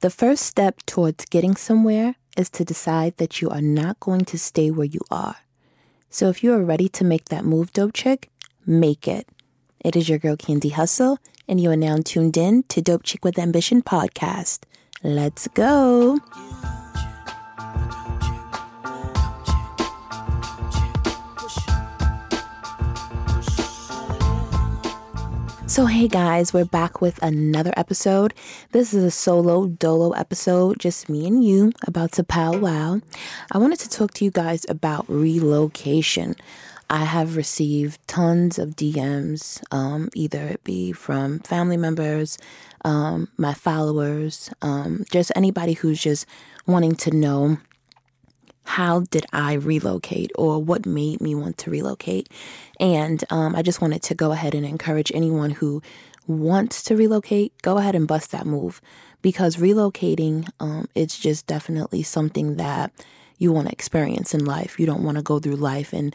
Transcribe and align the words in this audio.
The 0.00 0.08
first 0.08 0.44
step 0.46 0.80
towards 0.86 1.26
getting 1.26 1.56
somewhere 1.56 2.14
is 2.34 2.48
to 2.50 2.64
decide 2.64 3.18
that 3.18 3.42
you 3.42 3.50
are 3.50 3.60
not 3.60 4.00
going 4.00 4.24
to 4.26 4.38
stay 4.38 4.70
where 4.70 4.86
you 4.86 5.00
are. 5.10 5.36
So 6.08 6.30
if 6.30 6.42
you 6.42 6.54
are 6.54 6.64
ready 6.64 6.88
to 6.88 7.04
make 7.04 7.26
that 7.26 7.44
move, 7.44 7.70
dope 7.74 7.92
chick, 7.92 8.30
make 8.64 9.06
it. 9.06 9.28
It 9.78 9.96
is 9.96 10.08
your 10.08 10.18
girl 10.18 10.36
Candy 10.36 10.70
Hustle, 10.70 11.18
and 11.46 11.60
you 11.60 11.70
are 11.70 11.76
now 11.76 11.98
tuned 12.02 12.38
in 12.38 12.62
to 12.64 12.80
Dope 12.80 13.02
Chick 13.02 13.26
with 13.26 13.38
Ambition 13.38 13.82
podcast. 13.82 14.60
Let's 15.02 15.48
go. 15.48 16.18
So, 25.80 25.86
hey 25.86 26.08
guys, 26.08 26.52
we're 26.52 26.66
back 26.66 27.00
with 27.00 27.18
another 27.22 27.72
episode. 27.74 28.34
This 28.72 28.92
is 28.92 29.02
a 29.02 29.10
solo 29.10 29.66
dolo 29.66 30.10
episode, 30.10 30.78
just 30.78 31.08
me 31.08 31.26
and 31.26 31.42
you, 31.42 31.72
about 31.86 32.12
to 32.12 32.22
powwow. 32.22 33.00
I 33.50 33.56
wanted 33.56 33.78
to 33.78 33.88
talk 33.88 34.12
to 34.14 34.24
you 34.26 34.30
guys 34.30 34.66
about 34.68 35.06
relocation. 35.08 36.36
I 36.90 37.06
have 37.06 37.34
received 37.34 37.98
tons 38.06 38.58
of 38.58 38.76
DMs, 38.76 39.62
um, 39.70 40.10
either 40.14 40.48
it 40.48 40.62
be 40.64 40.92
from 40.92 41.38
family 41.38 41.78
members, 41.78 42.36
um, 42.84 43.28
my 43.38 43.54
followers, 43.54 44.52
um, 44.60 45.06
just 45.10 45.32
anybody 45.34 45.72
who's 45.72 46.02
just 46.02 46.26
wanting 46.66 46.94
to 46.96 47.10
know 47.10 47.56
how 48.70 49.00
did 49.10 49.26
I 49.32 49.54
relocate 49.54 50.30
or 50.36 50.62
what 50.62 50.86
made 50.86 51.20
me 51.20 51.34
want 51.34 51.58
to 51.58 51.72
relocate. 51.72 52.28
And 52.78 53.24
um, 53.28 53.56
I 53.56 53.62
just 53.62 53.80
wanted 53.80 54.00
to 54.04 54.14
go 54.14 54.30
ahead 54.30 54.54
and 54.54 54.64
encourage 54.64 55.10
anyone 55.12 55.50
who 55.50 55.82
wants 56.28 56.84
to 56.84 56.94
relocate, 56.94 57.52
go 57.62 57.78
ahead 57.78 57.96
and 57.96 58.06
bust 58.06 58.30
that 58.30 58.46
move 58.46 58.80
because 59.22 59.56
relocating, 59.56 60.48
um, 60.60 60.88
it's 60.94 61.18
just 61.18 61.48
definitely 61.48 62.04
something 62.04 62.58
that 62.58 62.92
you 63.38 63.50
want 63.50 63.66
to 63.66 63.72
experience 63.72 64.34
in 64.34 64.44
life. 64.44 64.78
You 64.78 64.86
don't 64.86 65.02
want 65.02 65.16
to 65.16 65.22
go 65.24 65.40
through 65.40 65.56
life 65.56 65.92
and 65.92 66.14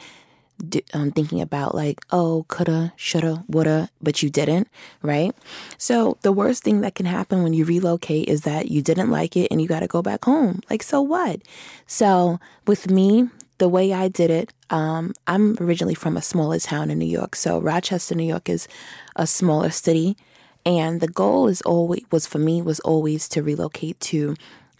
um, 0.94 1.11
thinking 1.11 1.42
about 1.42 1.75
like, 1.75 2.02
oh, 2.11 2.45
coulda, 2.48 2.94
shoulda, 2.95 3.44
woulda, 3.48 3.89
but 4.02 4.23
you 4.23 4.30
didn't, 4.30 4.67
right? 5.02 5.36
So 5.78 6.17
the 6.22 6.31
worst 6.31 6.64
thing 6.64 6.81
that 6.81 6.95
can 6.95 7.06
happen 7.06 7.44
when 7.44 7.53
you 7.53 7.66
relocate 7.66 8.28
is 8.28 8.42
that 8.42 8.70
you 8.70 8.81
didn't 8.81 9.11
like 9.11 9.36
it 9.36 9.50
and 9.52 9.61
you 9.61 9.67
got 9.67 9.81
to 9.81 9.88
go 9.88 10.02
back 10.02 10.26
home. 10.26 10.61
Like, 10.70 10.83
so 10.83 11.02
what? 11.02 11.42
So 11.88 12.39
with 12.66 12.89
me, 12.89 13.30
the 13.58 13.70
way 13.70 13.94
I 13.94 14.08
did 14.08 14.31
it, 14.31 14.53
um, 14.70 15.14
I'm 15.28 15.58
originally 15.59 15.95
from 15.95 16.17
a 16.17 16.22
smaller 16.22 16.59
town 16.59 16.89
in 16.89 17.00
New 17.00 17.06
York. 17.06 17.36
So 17.36 17.59
Rochester, 17.59 18.16
New 18.16 18.28
York 18.28 18.50
is 18.50 18.67
a 19.16 19.28
smaller 19.28 19.70
city. 19.70 20.17
And 20.66 21.00
the 21.00 21.08
goal 21.08 21.48
is 21.48 21.61
always 21.61 22.03
was 22.11 22.26
for 22.26 22.39
me 22.39 22.61
was 22.61 22.80
always 22.80 23.30
to 23.30 23.44
relocate 23.44 24.00
to 24.00 24.36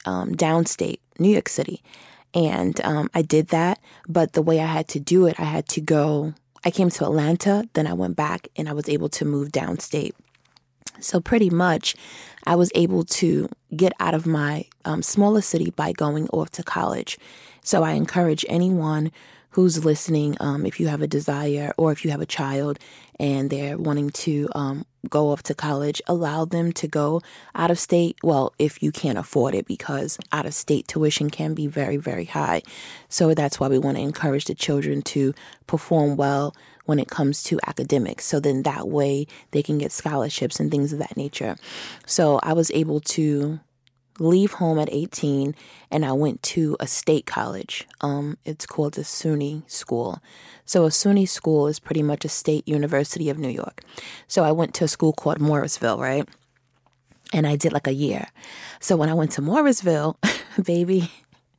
um, 0.06 0.34
downstate 0.34 1.00
New 1.20 1.30
York 1.30 1.48
City. 1.48 1.84
And 2.36 2.80
um, 2.82 3.10
I 3.14 3.22
did 3.22 3.48
that. 3.48 3.80
But 4.08 4.34
the 4.34 4.42
way 4.42 4.60
I 4.60 4.66
had 4.66 4.88
to 4.90 5.00
do 5.00 5.26
it, 5.26 5.40
I 5.40 5.46
had 5.46 5.68
to 5.70 5.82
go, 5.82 6.34
I 6.64 6.70
came 6.70 6.90
to 6.92 7.06
Atlanta, 7.06 7.68
then 7.74 7.88
I 7.88 7.94
went 7.94 8.16
back 8.16 8.50
and 8.56 8.70
I 8.70 8.74
was 8.74 8.90
able 8.90 9.10
to 9.10 9.26
move 9.26 9.52
downstate. 9.52 10.12
So, 11.00 11.20
pretty 11.20 11.50
much, 11.50 11.96
I 12.46 12.56
was 12.56 12.72
able 12.74 13.04
to 13.06 13.50
get 13.76 13.92
out 14.00 14.14
of 14.14 14.26
my 14.26 14.66
um, 14.86 15.02
smaller 15.02 15.42
city 15.42 15.72
by 15.72 15.92
going 15.92 16.30
off 16.30 16.52
to 16.52 16.64
college. 16.64 17.18
So, 17.64 17.84
I 17.84 17.92
encourage 17.94 18.46
anyone 18.48 19.12
who's 19.56 19.86
listening, 19.86 20.36
um, 20.42 20.66
if 20.66 20.82
you 20.82 20.88
have 20.90 21.02
a 21.02 21.08
desire 21.08 21.74
or 21.78 21.94
if 21.94 22.04
you 22.04 22.12
have 22.12 22.20
a 22.20 22.26
child 22.26 22.78
and 23.22 23.50
they're 23.50 23.78
wanting 23.78 24.10
to 24.10 24.50
um, 24.54 24.86
go 25.10 25.32
off 25.32 25.42
to 25.44 25.56
college, 25.56 26.02
allow 26.08 26.44
them 26.44 26.74
to 26.74 26.90
go 26.90 27.22
out 27.56 27.72
of 27.72 27.80
state. 27.80 28.18
Well, 28.22 28.52
if 28.60 28.84
you 28.84 28.92
can't 28.92 29.18
afford 29.18 29.56
it, 29.56 29.66
because 29.66 30.18
out 30.34 30.46
of 30.46 30.54
state 30.54 30.90
tuition 30.90 31.30
can 31.30 31.54
be 31.54 31.68
very, 31.68 31.96
very 31.96 32.26
high. 32.26 32.64
So 33.08 33.34
that's 33.34 33.58
why 33.58 33.70
we 33.70 33.80
want 33.80 33.96
to 33.96 34.04
encourage 34.04 34.44
the 34.44 34.56
children 34.56 35.02
to 35.04 35.34
perform 35.68 36.18
well 36.18 36.54
when 36.84 37.00
it 37.00 37.08
comes 37.08 37.42
to 37.44 37.58
academics. 37.66 38.26
So 38.26 38.42
then 38.42 38.64
that 38.64 38.90
way 38.90 39.26
they 39.52 39.64
can 39.64 39.78
get 39.78 39.94
scholarships 39.94 40.60
and 40.60 40.70
things 40.70 40.92
of 40.92 41.00
that 41.00 41.16
nature. 41.16 41.56
So 42.06 42.42
I 42.44 42.52
was 42.52 42.72
able 42.72 43.00
to 43.00 43.62
leave 44.20 44.54
home 44.54 44.80
at 44.80 44.90
18 44.92 45.56
and 45.92 46.06
I 46.06 46.14
went 46.14 46.42
to 46.44 46.78
a 46.80 46.88
state 46.88 47.26
college. 47.26 47.88
Um, 48.02 48.38
it's 48.46 48.66
called 48.66 48.98
a 48.98 49.02
SUNY 49.02 49.70
school. 49.70 50.22
So 50.66 50.86
a 50.86 50.90
SUNY 50.90 51.28
school 51.28 51.68
is 51.68 51.80
pretty 51.80 52.04
much 52.04 52.26
a 52.26 52.30
state 52.30 52.68
university 52.68 53.30
of 53.30 53.38
New 53.38 53.50
York. 53.50 53.82
So 54.28 54.44
I 54.44 54.52
went 54.52 54.74
to 54.76 54.86
a 54.86 54.88
school 54.88 55.14
called 55.14 55.40
Morrisville, 55.40 56.00
right? 56.00 56.28
And 57.34 57.46
I 57.46 57.56
did 57.56 57.74
like 57.74 57.88
a 57.88 57.94
year. 57.94 58.28
So 58.80 58.96
when 58.96 59.10
I 59.10 59.14
went 59.14 59.32
to 59.32 59.42
Morrisville, 59.42 60.18
baby, 60.64 61.12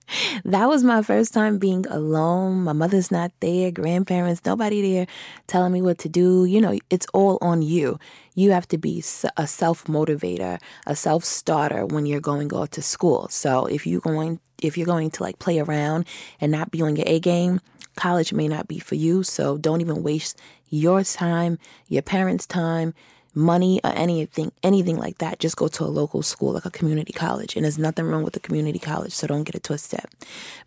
that 0.45 0.69
was 0.69 0.85
my 0.85 1.03
first 1.03 1.33
time 1.35 1.59
being 1.59 1.87
alone. 1.89 2.65
My 2.65 2.73
mother's 2.73 3.11
not 3.11 3.33
there, 3.41 3.71
grandparents, 3.71 4.45
nobody 4.45 4.83
there 4.93 5.07
telling 5.47 5.73
me 5.73 5.83
what 5.83 5.99
to 5.99 6.09
do. 6.09 6.45
You 6.45 6.61
know, 6.61 6.79
it's 6.91 7.07
all 7.13 7.39
on 7.41 7.63
you. 7.63 7.99
You 8.35 8.53
have 8.53 8.69
to 8.69 8.79
be 8.79 9.03
a 9.37 9.47
self 9.47 9.85
motivator, 9.85 10.61
a 10.87 10.97
self 10.97 11.25
starter 11.25 11.87
when 11.87 12.07
you're 12.07 12.21
going 12.21 12.53
off 12.53 12.71
to 12.71 12.83
school. 12.83 13.29
So 13.29 13.67
if 13.67 13.87
you're 13.87 14.01
going, 14.01 14.41
if 14.63 14.77
you're 14.77 14.87
going 14.87 15.11
to 15.13 15.23
like 15.23 15.39
play 15.39 15.59
around 15.59 16.07
and 16.41 16.53
not 16.53 16.71
be 16.71 16.83
on 16.83 16.97
your 16.97 17.07
A 17.09 17.21
game, 17.21 17.61
college 17.97 18.33
may 18.33 18.49
not 18.49 18.69
be 18.69 18.79
for 18.79 18.95
you. 18.95 19.23
So 19.23 19.59
don't 19.59 19.81
even 19.81 20.03
waste 20.03 20.39
your 20.69 21.03
time, 21.03 21.59
your 21.89 22.03
parents' 22.03 22.47
time 22.47 22.95
money 23.37 23.81
or 23.85 23.91
anything 23.91 24.51
anything 24.63 24.97
like 24.97 25.19
that, 25.19 25.39
just 25.39 25.57
go 25.57 25.69
to 25.69 25.85
a 25.85 25.87
local 25.87 26.23
school 26.23 26.53
like 26.53 26.65
a 26.65 26.71
community 26.71 27.13
college. 27.13 27.55
And 27.55 27.65
there's 27.65 27.79
nothing 27.79 28.07
wrong 28.07 28.25
with 28.25 28.35
a 28.37 28.41
community 28.41 28.79
college, 28.79 29.13
so 29.13 29.27
don't 29.27 29.45
get 29.45 29.55
it 29.55 29.63
twisted. 29.63 30.05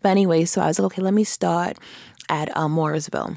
But 0.00 0.10
anyway, 0.10 0.44
so 0.44 0.62
I 0.62 0.68
was 0.68 0.78
like, 0.78 0.86
okay, 0.92 1.02
let 1.02 1.14
me 1.14 1.24
start 1.24 1.76
at 2.28 2.56
um, 2.56 2.72
Morrisville. 2.72 3.36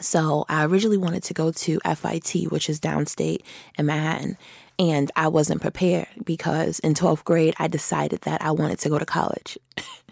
So 0.00 0.44
I 0.48 0.64
originally 0.64 0.96
wanted 0.96 1.24
to 1.24 1.34
go 1.34 1.50
to 1.50 1.80
FIT, 1.80 2.52
which 2.52 2.70
is 2.70 2.78
downstate 2.78 3.42
in 3.76 3.86
Manhattan. 3.86 4.38
And 4.78 5.10
I 5.16 5.26
wasn't 5.26 5.60
prepared 5.60 6.06
because 6.24 6.78
in 6.80 6.94
12th 6.94 7.24
grade, 7.24 7.54
I 7.58 7.66
decided 7.66 8.20
that 8.20 8.40
I 8.40 8.52
wanted 8.52 8.78
to 8.80 8.88
go 8.88 8.98
to 8.98 9.06
college. 9.06 9.58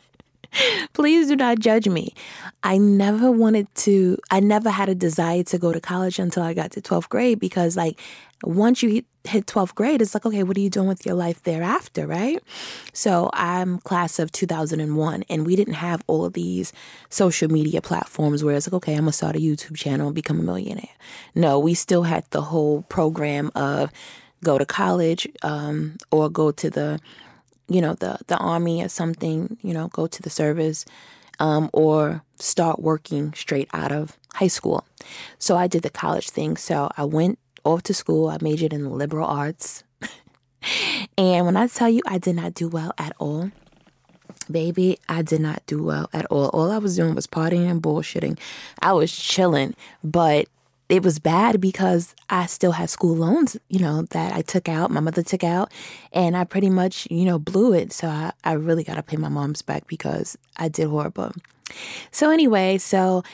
Please 0.93 1.29
do 1.29 1.37
not 1.37 1.59
judge 1.59 1.89
me. 1.89 2.15
I 2.63 2.79
never 2.79 3.31
wanted 3.31 3.73
to, 3.77 4.19
I 4.31 4.41
never 4.41 4.71
had 4.71 4.89
a 4.89 4.95
desire 4.95 5.43
to 5.45 5.59
go 5.59 5.73
to 5.73 5.81
college 5.81 6.19
until 6.19 6.43
I 6.43 6.55
got 6.55 6.73
to 6.73 6.81
12th 6.81 7.09
grade 7.09 7.39
because, 7.39 7.77
like, 7.77 8.01
once 8.45 8.83
you 8.83 9.03
hit 9.25 9.47
12th 9.47 9.75
grade, 9.75 10.03
it's 10.03 10.15
like, 10.15 10.27
okay, 10.27 10.43
what 10.43 10.57
are 10.57 10.61
you 10.61 10.71
doing 10.71 10.89
with 10.89 11.07
your 11.07 11.15
life 11.15 11.43
thereafter, 11.43 12.07
right? 12.07 12.43
So 12.93 13.31
I'm 13.33 13.79
class 13.79 14.19
of 14.19 14.31
2001, 14.33 15.25
and 15.29 15.47
we 15.47 15.57
didn't 15.57 15.75
have 15.75 16.03
all 16.07 16.25
of 16.25 16.35
these 16.35 16.73
social 17.09 17.51
media 17.51 17.81
platforms 17.81 18.45
where 18.45 18.55
it's 18.55 18.67
like, 18.67 18.75
okay, 18.75 18.93
I'm 18.93 19.01
gonna 19.01 19.13
start 19.13 19.37
a 19.37 19.41
YouTube 19.41 19.77
channel 19.77 20.09
and 20.09 20.15
become 20.15 20.39
a 20.39 20.43
millionaire. 20.43 20.89
No, 21.35 21.59
we 21.59 21.75
still 21.75 22.05
had 22.05 22.25
the 22.31 22.43
whole 22.43 22.83
program 22.83 23.51
of 23.55 23.91
go 24.45 24.59
to 24.59 24.67
college 24.67 25.27
um, 25.43 25.97
or 26.11 26.29
go 26.29 26.51
to 26.53 26.71
the 26.71 27.01
you 27.69 27.81
know, 27.81 27.95
the, 27.95 28.19
the 28.27 28.37
army 28.37 28.83
or 28.83 28.89
something, 28.89 29.59
you 29.63 29.75
know, 29.75 29.89
go 29.89 30.07
to 30.07 30.23
the 30.23 30.31
service 30.31 30.85
um, 31.39 31.71
or 31.73 32.23
start 32.37 32.81
working 32.81 33.33
straight 33.35 33.69
out 33.73 33.93
of 33.93 34.17
high 34.35 34.47
school. 34.49 34.85
So 35.39 35.57
I 35.57 35.67
did 35.67 35.83
the 35.83 35.91
college 35.91 36.31
thing. 36.31 36.57
So 36.57 36.91
I 36.97 37.05
went 37.05 37.39
off 37.65 37.83
to 37.85 37.95
school. 37.95 38.29
I 38.29 38.39
majored 38.41 38.73
in 38.73 38.91
liberal 38.91 39.27
arts. 39.27 39.83
and 41.19 41.47
when 41.47 41.57
I 41.57 41.67
tell 41.67 41.89
you 41.89 42.03
I 42.07 42.19
did 42.19 42.37
not 42.37 42.55
do 42.55 42.69
well 42.69 42.93
at 42.99 43.13
all, 43.19 43.51
baby, 44.51 44.99
I 45.09 45.23
did 45.23 45.41
not 45.41 45.63
do 45.67 45.83
well 45.83 46.09
at 46.13 46.27
all. 46.27 46.49
All 46.49 46.71
I 46.71 46.79
was 46.79 46.97
doing 46.97 47.15
was 47.15 47.27
partying 47.27 47.69
and 47.69 47.83
bullshitting. 47.83 48.39
I 48.81 48.93
was 48.93 49.15
chilling, 49.15 49.75
but 50.05 50.49
it 50.89 51.03
was 51.03 51.19
bad 51.19 51.61
because 51.61 52.15
I 52.31 52.47
still 52.47 52.73
had 52.73 52.91
school 52.91 53.17
loans, 53.17 53.57
you 53.69 53.81
know, 53.81 54.03
that 54.11 54.33
I 54.33 54.43
took 54.43 54.69
out, 54.69 54.91
my 54.91 55.01
mother 55.01 55.23
took 55.23 55.43
out, 55.43 55.73
and 56.13 56.37
I 56.37 56.45
pretty 56.45 56.71
much, 56.71 57.09
you 57.11 57.25
know, 57.25 57.39
blew 57.39 57.73
it. 57.73 57.93
So 57.93 58.09
I, 58.09 58.33
I 58.45 58.53
really 58.53 58.85
got 58.85 58.95
to 58.95 59.03
pay 59.03 59.17
my 59.17 59.29
mom's 59.29 59.63
back 59.63 59.87
because 59.89 60.39
I 60.57 60.69
did 60.69 60.89
horrible. 60.89 61.33
So, 62.13 62.31
anyway, 62.31 62.79
so 62.79 63.25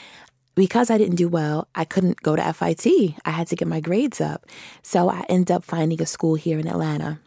because 0.55 0.89
I 0.89 0.97
didn't 0.97 1.15
do 1.15 1.27
well, 1.27 1.67
I 1.75 1.85
couldn't 1.85 2.21
go 2.21 2.35
to 2.35 2.53
FIT. 2.53 3.15
I 3.25 3.29
had 3.31 3.47
to 3.47 3.55
get 3.55 3.67
my 3.67 3.79
grades 3.79 4.19
up. 4.19 4.45
So 4.81 5.09
I 5.09 5.23
ended 5.29 5.51
up 5.51 5.63
finding 5.63 6.01
a 6.01 6.05
school 6.05 6.35
here 6.35 6.59
in 6.59 6.67
Atlanta. 6.67 7.19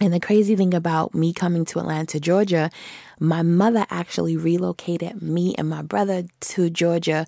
And 0.00 0.14
the 0.14 0.20
crazy 0.20 0.56
thing 0.56 0.72
about 0.72 1.14
me 1.14 1.34
coming 1.34 1.66
to 1.66 1.78
Atlanta, 1.78 2.18
Georgia, 2.18 2.70
my 3.18 3.42
mother 3.42 3.86
actually 3.90 4.36
relocated 4.36 5.20
me 5.20 5.54
and 5.58 5.68
my 5.68 5.82
brother 5.82 6.24
to 6.40 6.70
Georgia 6.70 7.26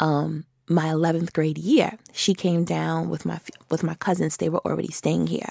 um, 0.00 0.44
my 0.68 0.86
11th 0.86 1.32
grade 1.32 1.58
year. 1.58 1.98
She 2.12 2.34
came 2.34 2.64
down 2.64 3.08
with 3.08 3.26
my 3.26 3.40
with 3.70 3.82
my 3.82 3.94
cousins. 3.94 4.36
They 4.36 4.48
were 4.48 4.64
already 4.66 4.92
staying 4.92 5.28
here. 5.28 5.50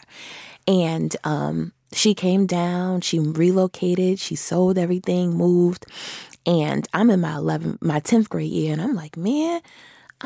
And 0.67 1.15
um, 1.23 1.73
she 1.91 2.13
came 2.13 2.45
down, 2.45 3.01
she 3.01 3.19
relocated, 3.19 4.19
she 4.19 4.35
sold 4.35 4.77
everything, 4.77 5.35
moved. 5.35 5.85
And 6.45 6.87
I'm 6.93 7.09
in 7.09 7.21
my 7.21 7.33
11th 7.33 7.81
my 7.81 7.99
10th 7.99 8.29
grade 8.29 8.51
year 8.51 8.73
and 8.73 8.81
I'm 8.81 8.95
like, 8.95 9.15
"Man, 9.17 9.61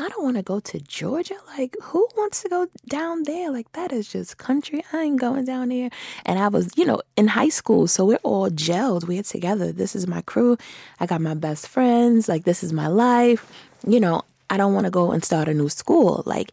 I 0.00 0.08
don't 0.08 0.22
want 0.22 0.36
to 0.36 0.44
go 0.44 0.60
to 0.60 0.78
Georgia. 0.78 1.34
Like, 1.58 1.76
who 1.82 2.08
wants 2.16 2.42
to 2.42 2.48
go 2.48 2.68
down 2.88 3.24
there? 3.24 3.50
Like, 3.50 3.72
that 3.72 3.90
is 3.92 4.08
just 4.08 4.38
country. 4.38 4.84
I 4.92 5.02
ain't 5.02 5.20
going 5.20 5.44
down 5.44 5.70
there. 5.70 5.90
And 6.24 6.38
I 6.38 6.46
was, 6.46 6.70
you 6.76 6.84
know, 6.84 7.02
in 7.16 7.26
high 7.26 7.48
school. 7.48 7.88
So 7.88 8.04
we're 8.04 8.20
all 8.22 8.48
gelled. 8.48 9.08
We're 9.08 9.24
together. 9.24 9.72
This 9.72 9.96
is 9.96 10.06
my 10.06 10.20
crew. 10.22 10.56
I 11.00 11.06
got 11.06 11.20
my 11.20 11.34
best 11.34 11.66
friends. 11.66 12.28
Like, 12.28 12.44
this 12.44 12.62
is 12.62 12.72
my 12.72 12.86
life. 12.86 13.50
You 13.84 13.98
know, 13.98 14.22
I 14.50 14.56
don't 14.56 14.74
want 14.74 14.84
to 14.84 14.90
go 14.90 15.12
and 15.12 15.24
start 15.24 15.48
a 15.48 15.54
new 15.54 15.68
school. 15.68 16.22
Like, 16.26 16.52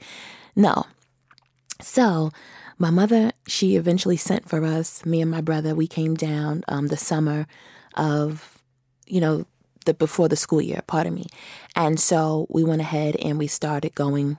no. 0.55 0.85
So, 1.81 2.31
my 2.77 2.89
mother, 2.89 3.31
she 3.47 3.75
eventually 3.75 4.17
sent 4.17 4.49
for 4.49 4.63
us, 4.65 5.05
me 5.05 5.21
and 5.21 5.31
my 5.31 5.41
brother. 5.41 5.75
We 5.75 5.87
came 5.87 6.15
down 6.15 6.63
um, 6.67 6.87
the 6.87 6.97
summer 6.97 7.47
of, 7.95 8.61
you 9.07 9.21
know, 9.21 9.45
the 9.85 9.93
before 9.93 10.27
the 10.27 10.35
school 10.35 10.61
year, 10.61 10.81
pardon 10.87 11.13
me. 11.13 11.27
And 11.75 11.99
so 11.99 12.47
we 12.49 12.63
went 12.63 12.81
ahead 12.81 13.15
and 13.17 13.37
we 13.37 13.47
started 13.47 13.95
going 13.95 14.37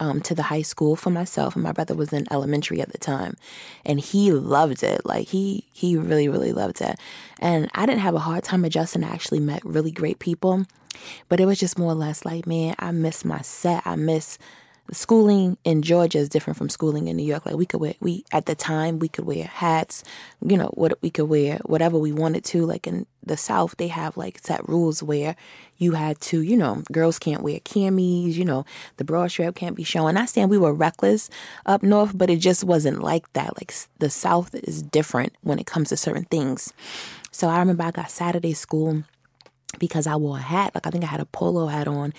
um, 0.00 0.20
to 0.22 0.34
the 0.34 0.44
high 0.44 0.62
school 0.62 0.96
for 0.96 1.10
myself, 1.10 1.54
and 1.54 1.62
my 1.62 1.72
brother 1.72 1.94
was 1.94 2.12
in 2.12 2.26
elementary 2.30 2.80
at 2.80 2.92
the 2.92 2.98
time, 2.98 3.36
and 3.84 3.98
he 3.98 4.32
loved 4.32 4.82
it. 4.82 5.04
Like 5.04 5.28
he 5.28 5.66
he 5.72 5.96
really 5.96 6.28
really 6.28 6.52
loved 6.52 6.80
it, 6.80 6.98
and 7.40 7.68
I 7.74 7.86
didn't 7.86 8.00
have 8.02 8.14
a 8.14 8.20
hard 8.20 8.44
time 8.44 8.64
adjusting. 8.64 9.04
I 9.04 9.08
actually 9.08 9.40
met 9.40 9.64
really 9.64 9.90
great 9.90 10.18
people, 10.18 10.66
but 11.28 11.40
it 11.40 11.46
was 11.46 11.58
just 11.58 11.78
more 11.78 11.92
or 11.92 11.96
less 11.96 12.24
like, 12.24 12.46
man, 12.46 12.74
I 12.78 12.90
miss 12.92 13.24
my 13.24 13.40
set. 13.40 13.82
I 13.86 13.96
miss 13.96 14.38
schooling 14.90 15.58
in 15.64 15.82
Georgia 15.82 16.18
is 16.18 16.28
different 16.28 16.56
from 16.56 16.68
schooling 16.68 17.08
in 17.08 17.16
New 17.16 17.24
York. 17.24 17.44
Like 17.46 17.56
we 17.56 17.66
could 17.66 17.80
wear 17.80 17.94
we 18.00 18.24
at 18.32 18.46
the 18.46 18.54
time 18.54 18.98
we 18.98 19.08
could 19.08 19.26
wear 19.26 19.44
hats, 19.44 20.02
you 20.44 20.56
know, 20.56 20.70
what 20.74 20.98
we 21.02 21.10
could 21.10 21.26
wear 21.26 21.58
whatever 21.64 21.98
we 21.98 22.12
wanted 22.12 22.44
to. 22.46 22.64
Like 22.64 22.86
in 22.86 23.06
the 23.22 23.36
South, 23.36 23.76
they 23.76 23.88
have 23.88 24.16
like 24.16 24.40
set 24.42 24.66
rules 24.68 25.02
where 25.02 25.36
you 25.76 25.92
had 25.92 26.20
to, 26.20 26.40
you 26.40 26.56
know, 26.56 26.82
girls 26.90 27.18
can't 27.18 27.42
wear 27.42 27.60
camis, 27.60 28.34
you 28.34 28.44
know, 28.44 28.64
the 28.96 29.04
bra 29.04 29.26
strap 29.28 29.54
can't 29.54 29.76
be 29.76 29.84
showing. 29.84 30.16
I 30.16 30.24
stand 30.24 30.50
we 30.50 30.58
were 30.58 30.72
reckless 30.72 31.28
up 31.66 31.82
north, 31.82 32.16
but 32.16 32.30
it 32.30 32.38
just 32.38 32.64
wasn't 32.64 33.02
like 33.02 33.30
that. 33.34 33.56
Like 33.56 33.74
the 33.98 34.10
South 34.10 34.54
is 34.54 34.82
different 34.82 35.34
when 35.42 35.58
it 35.58 35.66
comes 35.66 35.90
to 35.90 35.96
certain 35.96 36.24
things. 36.24 36.72
So 37.30 37.48
I 37.48 37.58
remember 37.58 37.84
I 37.84 37.90
got 37.90 38.10
Saturday 38.10 38.54
school 38.54 39.04
because 39.78 40.06
I 40.06 40.16
wore 40.16 40.38
a 40.38 40.42
hat. 40.42 40.74
Like 40.74 40.86
I 40.86 40.90
think 40.90 41.04
I 41.04 41.08
had 41.08 41.20
a 41.20 41.26
polo 41.26 41.66
hat 41.66 41.88
on 41.88 42.12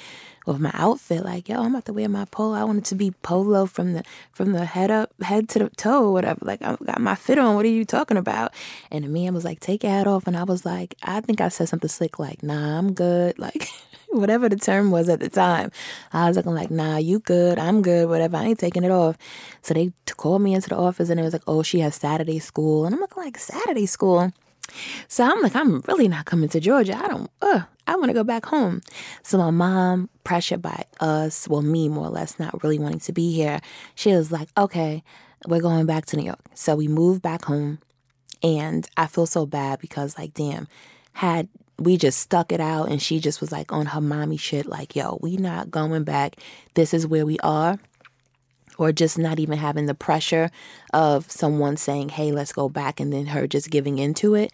with 0.46 0.60
my 0.60 0.72
outfit. 0.74 1.24
Like, 1.24 1.50
yo, 1.50 1.62
I'm 1.62 1.72
about 1.72 1.86
to 1.86 1.94
wear 1.94 2.10
my 2.10 2.26
polo. 2.26 2.56
I 2.56 2.64
wanted 2.64 2.86
to 2.86 2.96
be 2.96 3.12
polo 3.22 3.66
from 3.66 3.94
the 3.94 4.04
from 4.32 4.52
the 4.52 4.66
head 4.66 4.92
up 4.92 5.12
head 5.22 5.50
to 5.50 5.60
the 5.60 5.70
toe 5.70 6.12
whatever. 6.12 6.40
Like 6.44 6.62
I 6.62 6.76
got 6.84 7.02
my 7.02 7.16
fit 7.16 7.40
on. 7.40 7.56
What 7.56 7.66
are 7.66 7.70
you 7.70 7.86
talking 7.86 8.18
about? 8.18 8.54
And 8.92 9.04
the 9.04 9.10
man 9.10 9.34
was 9.34 9.46
like, 9.46 9.60
take 9.60 9.84
your 9.84 9.92
hat 9.92 10.08
off. 10.08 10.28
And 10.28 10.38
I 10.38 10.44
was 10.44 10.66
like, 10.66 10.96
I 11.04 11.22
think 11.22 11.42
I 11.42 11.50
said 11.50 11.70
something 11.70 11.90
slick 11.90 12.20
like, 12.20 12.44
nah, 12.44 12.78
I'm 12.78 12.94
good. 12.94 13.36
Like 13.50 13.70
whatever 14.10 14.50
the 14.50 14.56
term 14.56 14.92
was 14.92 15.08
at 15.08 15.20
the 15.20 15.30
time. 15.30 15.72
I 16.14 16.28
was 16.28 16.36
looking 16.36 16.54
like, 16.54 16.70
nah, 16.70 16.98
you 16.98 17.20
good. 17.20 17.58
I'm 17.58 17.82
good. 17.82 18.10
Whatever. 18.10 18.38
I 18.38 18.46
ain't 18.46 18.60
taking 18.60 18.84
it 18.84 18.92
off. 18.92 19.18
So 19.62 19.74
they 19.74 19.92
called 20.18 20.42
me 20.42 20.54
into 20.54 20.70
the 20.70 20.76
office 20.76 21.10
and 21.10 21.20
it 21.20 21.24
was 21.24 21.34
like, 21.34 21.44
oh, 21.48 21.64
she 21.64 21.80
has 21.80 21.96
Saturday 21.96 22.40
school. 22.40 22.86
And 22.86 22.94
I'm 22.94 23.02
looking 23.02 23.24
like, 23.24 23.38
Saturday 23.38 23.86
school? 23.86 24.32
So 25.08 25.24
I'm 25.24 25.42
like, 25.42 25.56
I'm 25.56 25.82
really 25.88 26.08
not 26.08 26.26
coming 26.26 26.50
to 26.50 26.60
Georgia. 26.60 26.98
I 26.98 27.08
don't, 27.08 27.32
uh, 27.42 27.62
I 27.88 27.96
want 27.96 28.10
to 28.10 28.14
go 28.14 28.24
back 28.24 28.46
home. 28.46 28.82
So 29.24 29.38
my 29.38 29.50
mom, 29.50 30.10
pressured 30.24 30.62
by 30.62 30.86
us, 31.00 31.48
well, 31.48 31.62
me 31.62 31.90
more 31.90 32.06
or 32.06 32.12
less, 32.12 32.40
not 32.40 32.64
really 32.64 32.80
wanting 32.80 33.00
to 33.00 33.14
be 33.14 33.34
here, 33.34 33.60
she 33.96 34.14
was 34.14 34.32
like, 34.32 34.50
okay, 34.58 35.04
we're 35.48 35.62
going 35.62 35.86
back 35.86 36.06
to 36.08 36.18
New 36.18 36.26
York. 36.26 36.40
So 36.54 36.76
we 36.76 36.88
moved 36.88 37.22
back 37.22 37.46
home. 37.46 37.80
And 38.42 38.88
I 38.96 39.08
feel 39.08 39.26
so 39.26 39.46
bad 39.46 39.80
because, 39.80 40.18
like, 40.18 40.34
damn, 40.34 40.68
had 41.14 41.50
we 41.78 41.98
just 41.98 42.20
stuck 42.20 42.52
it 42.52 42.60
out 42.60 42.90
and 42.90 43.02
she 43.02 43.20
just 43.20 43.42
was 43.42 43.52
like 43.52 43.72
on 43.72 43.88
her 43.88 44.02
mommy 44.02 44.38
shit, 44.38 44.66
like, 44.66 44.96
yo, 44.96 45.18
we 45.22 45.38
not 45.38 45.72
going 45.72 46.04
back. 46.04 46.36
This 46.74 46.94
is 46.94 47.08
where 47.08 47.26
we 47.26 47.38
are 47.40 47.80
or 48.80 48.94
just 48.94 49.20
not 49.20 49.40
even 49.40 49.60
having 49.60 49.86
the 49.86 49.94
pressure 49.94 50.50
of 50.94 51.30
someone 51.30 51.78
saying, 51.78 52.10
hey, 52.10 52.32
let's 52.32 52.54
go 52.54 52.70
back, 52.70 53.00
and 53.00 53.14
then 53.14 53.28
her 53.28 53.46
just 53.46 53.70
giving 53.70 54.00
into 54.00 54.34
it. 54.34 54.52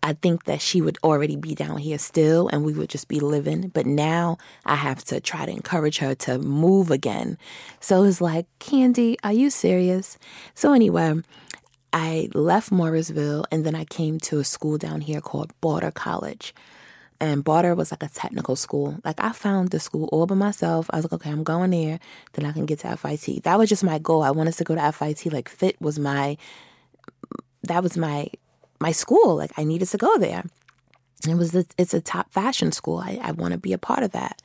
I 0.00 0.12
think 0.12 0.44
that 0.44 0.60
she 0.62 0.80
would 0.80 0.96
already 1.02 1.34
be 1.34 1.56
down 1.56 1.78
here 1.78 1.98
still 1.98 2.46
and 2.48 2.64
we 2.64 2.72
would 2.72 2.88
just 2.88 3.08
be 3.08 3.18
living. 3.18 3.68
But 3.74 3.84
now 3.84 4.38
I 4.64 4.76
have 4.76 5.04
to 5.06 5.20
try 5.20 5.44
to 5.44 5.50
encourage 5.50 5.98
her 5.98 6.14
to 6.14 6.38
move 6.38 6.92
again. 6.92 7.36
So 7.80 8.04
it's 8.04 8.20
like, 8.20 8.46
Candy, 8.60 9.18
are 9.24 9.32
you 9.32 9.50
serious? 9.50 10.16
So, 10.54 10.72
anyway, 10.72 11.20
I 11.92 12.28
left 12.32 12.70
Morrisville 12.70 13.44
and 13.50 13.66
then 13.66 13.74
I 13.74 13.84
came 13.86 14.20
to 14.20 14.38
a 14.38 14.44
school 14.44 14.78
down 14.78 15.00
here 15.00 15.20
called 15.20 15.52
Bauder 15.60 15.90
College 15.90 16.54
and 17.20 17.42
Bauder 17.42 17.74
was 17.74 17.90
like 17.90 18.02
a 18.02 18.08
technical 18.08 18.56
school. 18.56 18.98
Like 19.04 19.16
I 19.18 19.32
found 19.32 19.70
the 19.70 19.80
school 19.80 20.08
all 20.12 20.26
by 20.26 20.34
myself. 20.34 20.88
I 20.90 20.96
was 20.96 21.04
like, 21.04 21.14
okay, 21.14 21.30
I'm 21.30 21.42
going 21.42 21.70
there, 21.70 21.98
then 22.34 22.46
I 22.46 22.52
can 22.52 22.66
get 22.66 22.80
to 22.80 22.96
FIT. 22.96 23.42
That 23.44 23.58
was 23.58 23.68
just 23.68 23.84
my 23.84 23.98
goal. 23.98 24.22
I 24.22 24.30
wanted 24.30 24.54
to 24.54 24.64
go 24.64 24.74
to 24.74 24.92
FIT. 24.92 25.32
Like 25.32 25.48
fit 25.48 25.80
was 25.80 25.98
my 25.98 26.36
that 27.64 27.82
was 27.82 27.96
my 27.96 28.28
my 28.80 28.92
school. 28.92 29.36
Like 29.36 29.50
I 29.56 29.64
needed 29.64 29.88
to 29.88 29.98
go 29.98 30.16
there. 30.18 30.44
It 31.28 31.34
was 31.34 31.54
it's 31.54 31.94
a 31.94 32.00
top 32.00 32.32
fashion 32.32 32.70
school. 32.70 32.98
I, 32.98 33.18
I 33.20 33.32
want 33.32 33.52
to 33.52 33.58
be 33.58 33.72
a 33.72 33.78
part 33.78 34.04
of 34.04 34.12
that. 34.12 34.40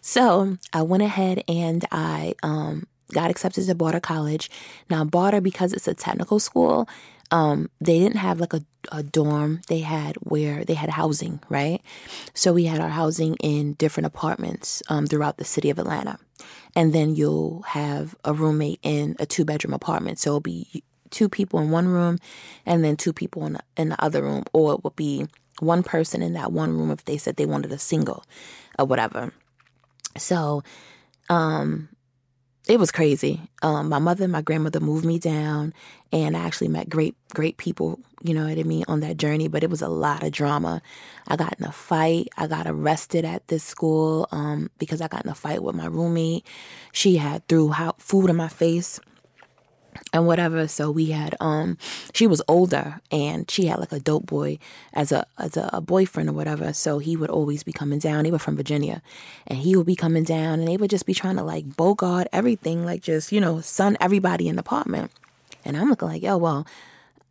So 0.00 0.56
I 0.72 0.82
went 0.82 1.04
ahead 1.04 1.44
and 1.46 1.84
I 1.92 2.34
um, 2.42 2.88
got 3.12 3.30
accepted 3.30 3.66
to 3.66 3.74
Bauder 3.76 4.00
College. 4.00 4.50
Now 4.90 5.04
Bauder, 5.04 5.40
because 5.40 5.72
it's 5.72 5.86
a 5.86 5.94
technical 5.94 6.40
school, 6.40 6.88
um, 7.30 7.70
they 7.80 7.98
didn't 7.98 8.18
have 8.18 8.40
like 8.40 8.52
a, 8.52 8.62
a 8.92 9.02
dorm. 9.02 9.62
They 9.68 9.80
had 9.80 10.16
where 10.16 10.64
they 10.64 10.74
had 10.74 10.90
housing, 10.90 11.40
right? 11.48 11.82
So 12.34 12.52
we 12.52 12.64
had 12.64 12.80
our 12.80 12.88
housing 12.88 13.36
in 13.36 13.74
different 13.74 14.06
apartments 14.06 14.82
um, 14.88 15.06
throughout 15.06 15.38
the 15.38 15.44
city 15.44 15.70
of 15.70 15.78
Atlanta. 15.78 16.18
And 16.74 16.92
then 16.92 17.16
you'll 17.16 17.62
have 17.62 18.14
a 18.24 18.32
roommate 18.32 18.80
in 18.82 19.16
a 19.18 19.26
two 19.26 19.44
bedroom 19.44 19.74
apartment. 19.74 20.18
So 20.18 20.30
it'll 20.30 20.40
be 20.40 20.82
two 21.10 21.28
people 21.28 21.58
in 21.60 21.70
one 21.70 21.88
room 21.88 22.18
and 22.64 22.84
then 22.84 22.96
two 22.96 23.12
people 23.12 23.46
in 23.46 23.54
the, 23.54 23.60
in 23.76 23.88
the 23.88 24.02
other 24.02 24.22
room. 24.22 24.44
Or 24.52 24.74
it 24.74 24.84
would 24.84 24.96
be 24.96 25.26
one 25.60 25.82
person 25.82 26.22
in 26.22 26.34
that 26.34 26.52
one 26.52 26.76
room 26.76 26.90
if 26.90 27.04
they 27.04 27.16
said 27.16 27.36
they 27.36 27.46
wanted 27.46 27.72
a 27.72 27.78
single 27.78 28.24
or 28.78 28.84
whatever. 28.84 29.32
So, 30.16 30.62
um, 31.28 31.88
it 32.66 32.78
was 32.80 32.90
crazy. 32.90 33.40
Um, 33.62 33.88
my 33.88 33.98
mother 34.00 34.24
and 34.24 34.32
my 34.32 34.42
grandmother 34.42 34.80
moved 34.80 35.04
me 35.04 35.18
down, 35.18 35.72
and 36.12 36.36
I 36.36 36.40
actually 36.40 36.68
met 36.68 36.88
great, 36.88 37.14
great 37.32 37.58
people, 37.58 38.00
you 38.22 38.34
know 38.34 38.46
what 38.48 38.58
I 38.58 38.64
mean, 38.64 38.84
on 38.88 39.00
that 39.00 39.16
journey. 39.18 39.46
But 39.46 39.62
it 39.62 39.70
was 39.70 39.82
a 39.82 39.88
lot 39.88 40.24
of 40.24 40.32
drama. 40.32 40.82
I 41.28 41.36
got 41.36 41.54
in 41.58 41.64
a 41.64 41.72
fight. 41.72 42.28
I 42.36 42.48
got 42.48 42.66
arrested 42.66 43.24
at 43.24 43.46
this 43.48 43.62
school 43.62 44.28
um, 44.32 44.70
because 44.78 45.00
I 45.00 45.08
got 45.08 45.24
in 45.24 45.30
a 45.30 45.34
fight 45.34 45.62
with 45.62 45.76
my 45.76 45.86
roommate. 45.86 46.44
She 46.92 47.16
had 47.16 47.46
threw 47.46 47.72
food 47.98 48.30
in 48.30 48.36
my 48.36 48.48
face 48.48 48.98
and 50.12 50.26
whatever. 50.26 50.68
So 50.68 50.90
we 50.90 51.06
had 51.06 51.36
um 51.40 51.78
she 52.12 52.26
was 52.26 52.42
older 52.48 53.00
and 53.10 53.50
she 53.50 53.66
had 53.66 53.78
like 53.78 53.92
a 53.92 54.00
dope 54.00 54.26
boy 54.26 54.58
as 54.92 55.12
a 55.12 55.26
as 55.38 55.56
a, 55.56 55.70
a, 55.72 55.80
boyfriend 55.80 56.28
or 56.28 56.32
whatever. 56.32 56.72
So 56.72 56.98
he 56.98 57.16
would 57.16 57.30
always 57.30 57.62
be 57.62 57.72
coming 57.72 57.98
down. 57.98 58.24
He 58.24 58.30
was 58.30 58.42
from 58.42 58.56
Virginia. 58.56 59.02
And 59.46 59.58
he 59.58 59.76
would 59.76 59.86
be 59.86 59.96
coming 59.96 60.24
down 60.24 60.60
and 60.60 60.68
they 60.68 60.76
would 60.76 60.90
just 60.90 61.06
be 61.06 61.14
trying 61.14 61.36
to 61.36 61.42
like 61.42 61.76
bogart 61.76 62.26
everything, 62.32 62.84
like 62.84 63.02
just, 63.02 63.32
you 63.32 63.40
know, 63.40 63.60
sun 63.60 63.96
everybody 64.00 64.48
in 64.48 64.56
the 64.56 64.60
apartment. 64.60 65.10
And 65.64 65.76
I'm 65.76 65.90
looking 65.90 66.08
like, 66.08 66.22
yo, 66.22 66.36
well, 66.36 66.66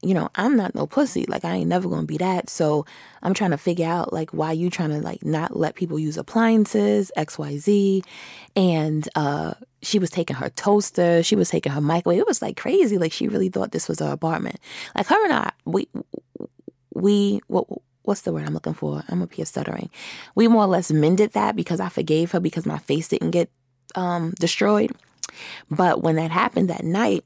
you 0.06 0.14
know, 0.14 0.30
I'm 0.36 0.56
not 0.56 0.76
no 0.76 0.86
pussy. 0.86 1.26
Like 1.28 1.44
I 1.44 1.56
ain't 1.56 1.70
never 1.70 1.90
gonna 1.90 2.06
be 2.06 2.18
that. 2.18 2.50
So 2.50 2.86
I'm 3.24 3.34
trying 3.34 3.52
to 3.52 3.58
figure 3.58 3.88
out 3.88 4.14
like 4.14 4.32
why 4.32 4.52
you 4.52 4.70
trying 4.70 4.92
to 4.92 5.00
like 5.00 5.26
not 5.26 5.58
let 5.58 5.76
people 5.76 5.98
use 5.98 6.18
appliances, 6.18 7.12
XYZ. 7.18 8.06
And 8.56 9.10
uh 9.16 9.56
she 9.82 10.00
was 10.00 10.10
taking 10.10 10.36
her 10.36 10.50
toaster, 10.50 11.24
she 11.24 11.36
was 11.36 11.50
taking 11.50 11.72
her 11.72 11.82
microwave. 11.82 12.20
It 12.20 12.28
was 12.28 12.42
like 12.42 12.56
crazy. 12.56 12.98
Like 12.98 13.12
she 13.12 13.28
really 13.28 13.50
thought 13.50 13.72
this 13.72 13.90
was 13.90 14.00
her 14.00 14.12
apartment. 14.12 14.60
Like 14.96 15.08
her 15.08 15.24
and 15.24 15.34
I, 15.34 15.52
we 15.66 15.88
we 16.94 17.42
what 17.48 17.66
what's 18.04 18.22
the 18.22 18.32
word 18.32 18.46
I'm 18.46 18.54
looking 18.54 18.76
for? 18.76 19.04
I'm 19.10 19.24
up 19.24 19.34
here 19.34 19.46
stuttering. 19.46 19.90
We 20.36 20.48
more 20.48 20.66
or 20.66 20.68
less 20.68 20.92
mended 20.92 21.32
that 21.32 21.56
because 21.56 21.80
I 21.80 21.90
forgave 21.90 22.32
her 22.32 22.40
because 22.40 22.68
my 22.68 22.78
face 22.78 23.08
didn't 23.08 23.32
get 23.32 23.50
um 23.96 24.36
destroyed. 24.40 24.92
But 25.72 26.04
when 26.04 26.16
that 26.16 26.32
happened 26.32 26.70
that 26.70 26.84
night, 26.84 27.26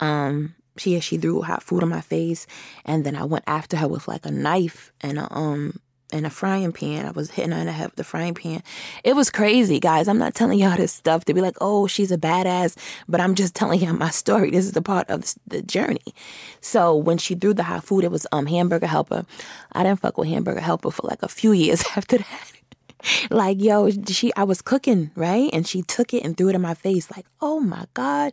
um, 0.00 0.54
she 0.78 0.98
she 1.00 1.18
threw 1.18 1.42
hot 1.42 1.62
food 1.62 1.82
on 1.82 1.88
my 1.88 2.00
face, 2.00 2.46
and 2.84 3.04
then 3.04 3.16
I 3.16 3.24
went 3.24 3.44
after 3.46 3.76
her 3.76 3.88
with 3.88 4.08
like 4.08 4.26
a 4.26 4.30
knife 4.30 4.92
and 5.00 5.18
a 5.18 5.32
um 5.32 5.80
and 6.10 6.26
a 6.26 6.30
frying 6.30 6.72
pan. 6.72 7.06
I 7.06 7.10
was 7.10 7.30
hitting 7.30 7.52
her 7.52 7.58
in 7.58 7.66
the 7.66 7.72
head 7.72 7.88
with 7.88 7.96
the 7.96 8.04
frying 8.04 8.34
pan. 8.34 8.62
It 9.04 9.14
was 9.14 9.30
crazy, 9.30 9.78
guys. 9.78 10.08
I'm 10.08 10.18
not 10.18 10.34
telling 10.34 10.58
y'all 10.58 10.76
this 10.76 10.92
stuff 10.92 11.24
to 11.26 11.34
be 11.34 11.42
like, 11.42 11.56
oh, 11.60 11.86
she's 11.86 12.10
a 12.10 12.16
badass, 12.16 12.76
but 13.08 13.20
I'm 13.20 13.34
just 13.34 13.54
telling 13.54 13.80
y'all 13.80 13.92
my 13.92 14.10
story. 14.10 14.50
This 14.50 14.66
is 14.66 14.76
a 14.76 14.82
part 14.82 15.08
of 15.10 15.34
the 15.46 15.60
journey. 15.62 16.14
So 16.60 16.96
when 16.96 17.18
she 17.18 17.34
threw 17.34 17.52
the 17.52 17.64
hot 17.64 17.84
food, 17.84 18.04
it 18.04 18.10
was 18.10 18.26
um 18.32 18.46
hamburger 18.46 18.86
helper. 18.86 19.26
I 19.72 19.82
didn't 19.82 20.00
fuck 20.00 20.16
with 20.18 20.28
hamburger 20.28 20.60
helper 20.60 20.90
for 20.90 21.06
like 21.06 21.22
a 21.22 21.28
few 21.28 21.52
years 21.52 21.84
after 21.96 22.18
that 22.18 22.52
like, 23.30 23.60
yo, 23.60 23.90
she, 24.08 24.32
I 24.36 24.44
was 24.44 24.62
cooking, 24.62 25.10
right? 25.14 25.50
And 25.52 25.66
she 25.66 25.82
took 25.82 26.14
it 26.14 26.24
and 26.24 26.36
threw 26.36 26.48
it 26.48 26.54
in 26.54 26.60
my 26.60 26.74
face, 26.74 27.10
like, 27.10 27.26
oh 27.40 27.60
my 27.60 27.86
God. 27.94 28.32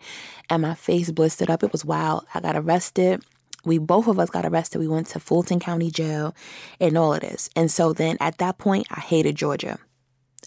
And 0.50 0.62
my 0.62 0.76
face 0.76 1.12
blistered 1.12 1.50
up. 1.50 1.64
It 1.64 1.72
was 1.72 1.86
wild. 1.86 2.26
I 2.34 2.42
got 2.42 2.56
arrested. 2.56 3.24
We 3.64 3.80
both 3.80 4.08
of 4.08 4.20
us 4.20 4.30
got 4.30 4.46
arrested. 4.46 4.80
We 4.80 4.88
went 4.88 5.08
to 5.08 5.20
Fulton 5.20 5.60
County 5.60 5.90
Jail 5.90 6.36
and 6.80 6.98
all 6.98 7.14
of 7.14 7.22
this. 7.22 7.50
And 7.56 7.72
so 7.72 7.94
then 7.94 8.18
at 8.20 8.38
that 8.38 8.58
point, 8.58 8.88
I 8.92 9.00
hated 9.00 9.36
Georgia. 9.36 9.80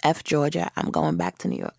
F 0.05 0.23
Georgia, 0.23 0.71
I'm 0.77 0.91
going 0.91 1.17
back 1.17 1.39
to 1.39 1.49
New 1.49 1.59
York. 1.59 1.78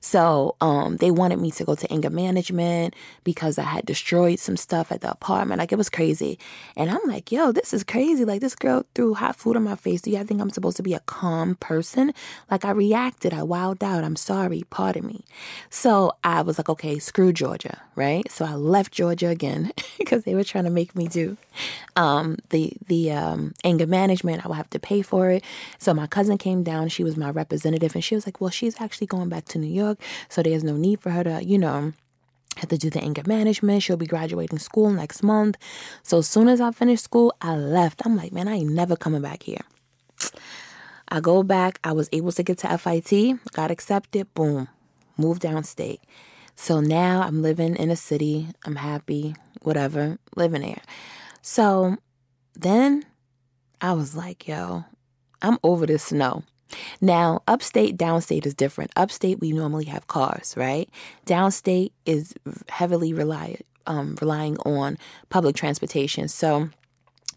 So 0.00 0.56
um, 0.60 0.96
they 0.98 1.10
wanted 1.10 1.40
me 1.40 1.50
to 1.52 1.64
go 1.64 1.74
to 1.74 1.92
anger 1.92 2.10
management 2.10 2.94
because 3.24 3.58
I 3.58 3.62
had 3.62 3.86
destroyed 3.86 4.38
some 4.38 4.56
stuff 4.56 4.92
at 4.92 5.00
the 5.00 5.10
apartment. 5.10 5.58
Like 5.58 5.72
it 5.72 5.78
was 5.78 5.90
crazy. 5.90 6.38
And 6.76 6.90
I'm 6.90 7.00
like, 7.06 7.32
yo, 7.32 7.52
this 7.52 7.72
is 7.72 7.84
crazy. 7.84 8.24
Like 8.24 8.40
this 8.40 8.54
girl 8.54 8.84
threw 8.94 9.14
hot 9.14 9.36
food 9.36 9.56
on 9.56 9.64
my 9.64 9.76
face. 9.76 10.02
Do 10.02 10.10
you 10.10 10.22
think 10.24 10.40
I'm 10.40 10.50
supposed 10.50 10.76
to 10.78 10.82
be 10.82 10.94
a 10.94 11.00
calm 11.00 11.56
person? 11.56 12.12
Like 12.50 12.64
I 12.64 12.70
reacted, 12.70 13.32
I 13.32 13.42
wilded 13.42 13.84
out. 13.84 14.04
I'm 14.04 14.16
sorry, 14.16 14.64
pardon 14.70 15.06
me. 15.06 15.24
So 15.70 16.12
I 16.24 16.42
was 16.42 16.58
like, 16.58 16.68
okay, 16.68 16.98
screw 16.98 17.32
Georgia, 17.32 17.80
right? 17.94 18.30
So 18.30 18.44
I 18.44 18.54
left 18.54 18.92
Georgia 18.92 19.28
again 19.28 19.72
because 19.98 20.24
they 20.24 20.34
were 20.34 20.44
trying 20.44 20.64
to 20.64 20.70
make 20.70 20.94
me 20.94 21.08
do 21.08 21.36
um, 21.96 22.36
the 22.50 22.72
the 22.86 23.12
um, 23.12 23.54
anger 23.64 23.86
management. 23.86 24.44
I 24.44 24.48
would 24.48 24.56
have 24.56 24.70
to 24.70 24.78
pay 24.78 25.02
for 25.02 25.30
it. 25.30 25.44
So 25.78 25.92
my 25.92 26.06
cousin 26.06 26.38
came 26.38 26.62
down. 26.62 26.88
She 26.88 27.04
was 27.04 27.16
my 27.16 27.30
representative, 27.30 27.94
and 27.94 28.04
she 28.04 28.14
was 28.14 28.26
like, 28.26 28.40
"Well, 28.40 28.50
she's 28.50 28.80
actually 28.80 29.08
going 29.08 29.28
back 29.28 29.46
to 29.48 29.58
New 29.58 29.72
York, 29.72 30.00
so 30.28 30.42
there's 30.42 30.64
no 30.64 30.76
need 30.76 31.00
for 31.00 31.10
her 31.10 31.24
to, 31.24 31.44
you 31.44 31.58
know." 31.58 31.92
Have 32.56 32.70
to 32.70 32.78
do 32.78 32.90
the 32.90 33.00
anger 33.00 33.22
management. 33.24 33.84
She'll 33.84 33.96
be 33.96 34.06
graduating 34.06 34.58
school 34.58 34.90
next 34.90 35.22
month. 35.22 35.56
So 36.02 36.18
as 36.18 36.28
soon 36.28 36.48
as 36.48 36.60
I 36.60 36.72
finished 36.72 37.04
school, 37.04 37.32
I 37.40 37.54
left. 37.54 38.02
I'm 38.04 38.16
like, 38.16 38.32
man, 38.32 38.48
I 38.48 38.54
ain't 38.54 38.72
never 38.72 38.96
coming 38.96 39.22
back 39.22 39.44
here. 39.44 39.60
I 41.08 41.20
go 41.20 41.44
back. 41.44 41.78
I 41.84 41.92
was 41.92 42.08
able 42.10 42.32
to 42.32 42.42
get 42.42 42.58
to 42.58 42.76
FIT, 42.76 43.38
got 43.52 43.70
accepted. 43.70 44.34
Boom, 44.34 44.66
moved 45.16 45.42
downstate. 45.42 46.00
So 46.56 46.80
now 46.80 47.22
I'm 47.22 47.42
living 47.42 47.76
in 47.76 47.90
a 47.90 47.96
city. 47.96 48.48
I'm 48.64 48.74
happy, 48.74 49.36
whatever, 49.62 50.18
living 50.34 50.62
there. 50.62 50.82
So 51.42 51.96
then 52.54 53.04
I 53.80 53.92
was 53.92 54.16
like, 54.16 54.48
yo, 54.48 54.84
I'm 55.40 55.58
over 55.62 55.86
this 55.86 56.06
snow. 56.06 56.42
Now, 57.00 57.42
upstate, 57.46 57.96
downstate 57.96 58.46
is 58.46 58.54
different. 58.54 58.92
Upstate, 58.96 59.40
we 59.40 59.52
normally 59.52 59.86
have 59.86 60.06
cars, 60.06 60.54
right? 60.56 60.88
Downstate 61.26 61.92
is 62.06 62.34
heavily 62.68 63.12
rely, 63.12 63.58
um, 63.86 64.16
relying 64.20 64.58
on 64.58 64.98
public 65.28 65.56
transportation. 65.56 66.28
So 66.28 66.70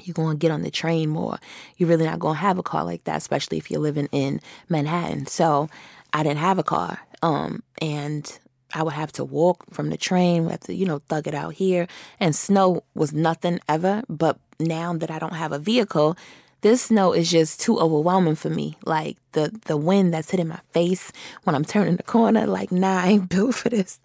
you're 0.03 0.13
going 0.13 0.37
to 0.37 0.41
get 0.41 0.51
on 0.51 0.63
the 0.63 0.71
train 0.71 1.09
more. 1.09 1.39
You're 1.77 1.89
really 1.89 2.05
not 2.05 2.19
going 2.19 2.35
to 2.35 2.41
have 2.41 2.57
a 2.57 2.63
car 2.63 2.83
like 2.83 3.03
that, 3.05 3.17
especially 3.17 3.57
if 3.57 3.69
you're 3.69 3.81
living 3.81 4.09
in 4.11 4.41
Manhattan. 4.69 5.25
So 5.27 5.69
I 6.13 6.23
didn't 6.23 6.39
have 6.39 6.59
a 6.59 6.63
car. 6.63 6.99
Um, 7.21 7.63
and 7.81 8.39
I 8.73 8.83
would 8.83 8.93
have 8.93 9.11
to 9.13 9.23
walk 9.23 9.65
from 9.71 9.89
the 9.89 9.97
train, 9.97 10.45
we 10.45 10.51
have 10.51 10.61
to, 10.61 10.73
you 10.73 10.85
know, 10.85 10.99
thug 11.09 11.27
it 11.27 11.33
out 11.33 11.53
here. 11.53 11.87
And 12.19 12.35
snow 12.35 12.83
was 12.95 13.13
nothing 13.13 13.59
ever. 13.67 14.03
But 14.09 14.39
now 14.59 14.93
that 14.93 15.11
I 15.11 15.19
don't 15.19 15.35
have 15.35 15.51
a 15.51 15.59
vehicle, 15.59 16.17
this 16.61 16.83
snow 16.83 17.11
is 17.11 17.29
just 17.29 17.59
too 17.59 17.79
overwhelming 17.79 18.35
for 18.35 18.49
me. 18.49 18.77
Like 18.85 19.17
the 19.33 19.51
the 19.65 19.77
wind 19.77 20.13
that's 20.13 20.31
hitting 20.31 20.47
my 20.47 20.59
face 20.71 21.11
when 21.43 21.55
I'm 21.55 21.65
turning 21.65 21.97
the 21.97 22.03
corner, 22.03 22.45
like 22.47 22.71
nah, 22.71 23.01
I 23.01 23.07
ain't 23.07 23.29
built 23.35 23.55
for 23.55 23.69
this. 23.69 23.99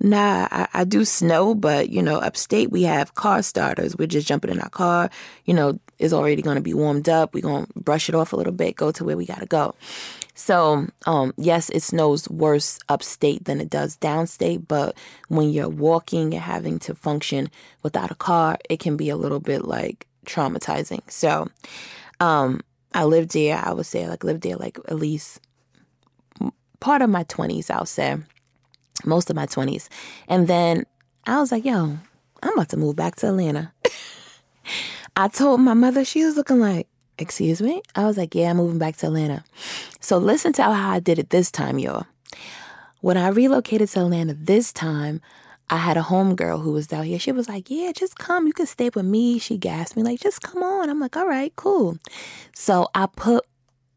Nah, 0.00 0.48
I, 0.50 0.68
I 0.72 0.84
do 0.84 1.04
snow, 1.04 1.54
but 1.54 1.90
you 1.90 2.02
know, 2.02 2.18
upstate 2.18 2.70
we 2.70 2.84
have 2.84 3.14
car 3.14 3.42
starters. 3.42 3.96
We're 3.96 4.06
just 4.06 4.26
jumping 4.26 4.50
in 4.50 4.60
our 4.60 4.70
car. 4.70 5.10
You 5.44 5.52
know, 5.52 5.78
it's 5.98 6.14
already 6.14 6.40
gonna 6.40 6.62
be 6.62 6.74
warmed 6.74 7.08
up. 7.08 7.34
We're 7.34 7.42
gonna 7.42 7.66
brush 7.76 8.08
it 8.08 8.14
off 8.14 8.32
a 8.32 8.36
little 8.36 8.54
bit, 8.54 8.76
go 8.76 8.90
to 8.92 9.04
where 9.04 9.16
we 9.16 9.26
gotta 9.26 9.46
go. 9.46 9.74
So, 10.34 10.86
um, 11.04 11.34
yes, 11.36 11.68
it 11.68 11.82
snows 11.82 12.26
worse 12.30 12.78
upstate 12.88 13.44
than 13.44 13.60
it 13.60 13.68
does 13.68 13.98
downstate, 13.98 14.66
but 14.66 14.96
when 15.28 15.50
you're 15.50 15.68
walking 15.68 16.32
and 16.32 16.42
having 16.42 16.78
to 16.80 16.94
function 16.94 17.50
without 17.82 18.10
a 18.10 18.14
car, 18.14 18.56
it 18.70 18.80
can 18.80 18.96
be 18.96 19.10
a 19.10 19.16
little 19.16 19.40
bit 19.40 19.66
like 19.66 20.06
traumatizing. 20.26 21.02
So, 21.10 21.48
um, 22.20 22.60
I 22.92 23.04
lived 23.04 23.32
there, 23.32 23.56
I 23.56 23.72
would 23.72 23.86
say, 23.86 24.08
like, 24.08 24.24
lived 24.24 24.42
there 24.42 24.56
like 24.56 24.78
at 24.88 24.96
least 24.96 25.40
part 26.80 27.02
of 27.02 27.10
my 27.10 27.24
20s, 27.24 27.70
I'll 27.70 27.86
say, 27.86 28.16
most 29.04 29.30
of 29.30 29.36
my 29.36 29.46
20s. 29.46 29.88
And 30.28 30.48
then 30.48 30.84
I 31.26 31.38
was 31.38 31.52
like, 31.52 31.64
yo, 31.64 31.98
I'm 32.42 32.52
about 32.52 32.70
to 32.70 32.76
move 32.76 32.96
back 32.96 33.16
to 33.16 33.28
Atlanta. 33.28 33.72
I 35.16 35.28
told 35.28 35.60
my 35.60 35.74
mother, 35.74 36.04
she 36.04 36.24
was 36.24 36.36
looking 36.36 36.60
like, 36.60 36.88
excuse 37.18 37.60
me? 37.60 37.82
I 37.94 38.06
was 38.06 38.16
like, 38.16 38.34
yeah, 38.34 38.50
I'm 38.50 38.56
moving 38.56 38.78
back 38.78 38.96
to 38.98 39.06
Atlanta. 39.06 39.44
So 40.00 40.16
listen 40.18 40.52
to 40.54 40.62
how 40.62 40.90
I 40.90 41.00
did 41.00 41.18
it 41.18 41.30
this 41.30 41.50
time, 41.50 41.78
y'all. 41.78 42.06
When 43.02 43.16
I 43.16 43.28
relocated 43.28 43.88
to 43.90 44.00
Atlanta 44.00 44.34
this 44.34 44.72
time, 44.72 45.20
I 45.70 45.76
had 45.76 45.96
a 45.96 46.02
homegirl 46.02 46.62
who 46.62 46.72
was 46.72 46.88
down 46.88 47.04
here. 47.04 47.18
She 47.18 47.32
was 47.32 47.48
like, 47.48 47.70
Yeah, 47.70 47.92
just 47.92 48.18
come. 48.18 48.46
You 48.46 48.52
can 48.52 48.66
stay 48.66 48.90
with 48.94 49.04
me. 49.04 49.38
She 49.38 49.56
gasped 49.56 49.96
me, 49.96 50.02
like, 50.02 50.20
just 50.20 50.42
come 50.42 50.62
on. 50.62 50.90
I'm 50.90 51.00
like, 51.00 51.16
All 51.16 51.28
right, 51.28 51.54
cool. 51.56 51.96
So 52.54 52.88
I 52.94 53.06
put 53.06 53.44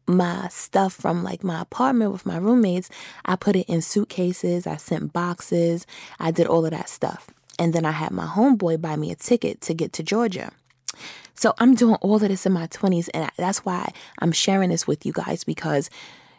my 0.06 0.48
stuff 0.48 0.92
from 0.92 1.24
like 1.24 1.42
my 1.42 1.60
apartment 1.62 2.12
with 2.12 2.26
my 2.26 2.36
roommates, 2.36 2.90
I 3.24 3.36
put 3.36 3.56
it 3.56 3.68
in 3.68 3.82
suitcases. 3.82 4.66
I 4.66 4.76
sent 4.76 5.12
boxes. 5.12 5.86
I 6.20 6.30
did 6.30 6.46
all 6.46 6.64
of 6.64 6.72
that 6.72 6.88
stuff. 6.88 7.28
And 7.58 7.72
then 7.72 7.84
I 7.84 7.92
had 7.92 8.10
my 8.10 8.26
homeboy 8.26 8.80
buy 8.80 8.96
me 8.96 9.10
a 9.10 9.16
ticket 9.16 9.60
to 9.62 9.74
get 9.74 9.92
to 9.94 10.02
Georgia. 10.02 10.50
So 11.34 11.54
I'm 11.58 11.74
doing 11.74 11.96
all 11.96 12.16
of 12.16 12.22
this 12.22 12.46
in 12.46 12.52
my 12.52 12.66
20s. 12.66 13.08
And 13.14 13.30
that's 13.36 13.64
why 13.64 13.92
I'm 14.18 14.32
sharing 14.32 14.70
this 14.70 14.86
with 14.86 15.06
you 15.06 15.12
guys 15.12 15.44
because 15.44 15.90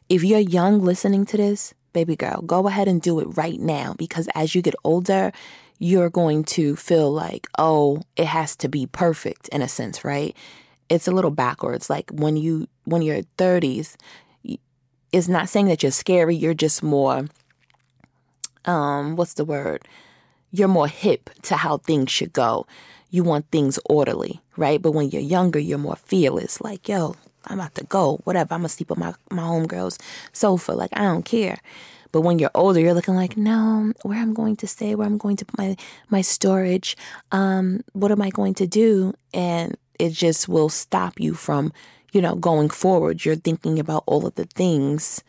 if 0.10 0.24
you're 0.24 0.40
young 0.40 0.82
listening 0.82 1.26
to 1.28 1.38
this, 1.38 1.74
baby 1.96 2.16
girl, 2.18 2.42
go 2.42 2.68
ahead 2.68 2.90
and 2.90 3.02
do 3.02 3.20
it 3.22 3.38
right 3.38 3.60
now 3.60 3.96
because 3.98 4.28
as 4.36 4.54
you 4.54 4.62
get 4.62 4.76
older, 4.84 5.32
you're 5.80 6.10
going 6.10 6.44
to 6.44 6.76
feel 6.76 7.10
like, 7.10 7.48
oh, 7.58 8.02
it 8.18 8.28
has 8.28 8.56
to 8.58 8.68
be 8.68 8.86
perfect 8.86 9.48
in 9.48 9.62
a 9.62 9.68
sense, 9.68 10.04
right? 10.04 10.36
It's 10.90 11.08
a 11.08 11.12
little 11.12 11.32
backwards. 11.32 11.90
Like 11.90 12.12
when 12.12 12.36
you 12.36 12.68
when 12.84 13.02
you're 13.02 13.24
30s, 13.38 13.96
it's 15.12 15.30
not 15.30 15.48
saying 15.48 15.68
that 15.68 15.82
you're 15.82 15.92
scary, 15.92 16.36
you're 16.36 16.54
just 16.54 16.84
more 16.84 17.28
um 18.66 19.16
what's 19.16 19.36
the 19.36 19.46
word? 19.46 19.88
You're 20.52 20.68
more 20.68 20.90
hip 20.90 21.30
to 21.44 21.56
how 21.56 21.78
things 21.78 22.12
should 22.12 22.34
go. 22.34 22.68
You 23.10 23.24
want 23.24 23.50
things 23.52 23.80
orderly, 23.86 24.42
right? 24.58 24.82
But 24.82 24.92
when 24.92 25.10
you're 25.12 25.22
younger, 25.22 25.60
you're 25.60 25.78
more 25.78 25.96
fearless. 25.96 26.60
Like, 26.60 26.90
yo, 26.90 27.16
I'm 27.48 27.60
about 27.60 27.76
to 27.76 27.84
go, 27.86 28.20
whatever. 28.24 28.54
I'm 28.54 28.62
gonna 28.62 28.70
sleep 28.70 28.92
on 28.92 29.00
my 29.00 29.14
my 29.32 29.44
homegirl's 29.44 29.98
sofa. 30.34 30.74
Like 30.74 30.92
I 30.94 31.04
don't 31.04 31.26
care. 31.26 31.60
But 32.12 32.22
when 32.22 32.40
you're 32.40 32.52
older, 32.56 32.80
you're 32.80 32.94
looking 32.94 33.16
like, 33.16 33.36
no, 33.36 33.92
where 34.04 34.18
I'm 34.18 34.34
going 34.34 34.56
to 34.58 34.68
stay, 34.68 34.96
where 34.96 35.06
I'm 35.06 35.18
going 35.18 35.36
to 35.36 35.46
put 35.46 35.58
my 35.58 35.76
my 36.10 36.22
storage, 36.22 36.96
um, 37.32 37.82
what 37.92 38.12
am 38.12 38.22
I 38.22 38.30
going 38.30 38.54
to 38.56 38.66
do? 38.66 39.14
And 39.34 39.76
it 40.00 40.12
just 40.12 40.48
will 40.48 40.70
stop 40.70 41.20
you 41.20 41.34
from, 41.34 41.74
you 42.14 42.22
know, 42.22 42.36
going 42.36 42.70
forward. 42.70 43.26
You're 43.26 43.36
thinking 43.36 43.80
about 43.80 44.04
all 44.06 44.26
of 44.26 44.36
the 44.36 44.46
things 44.46 45.24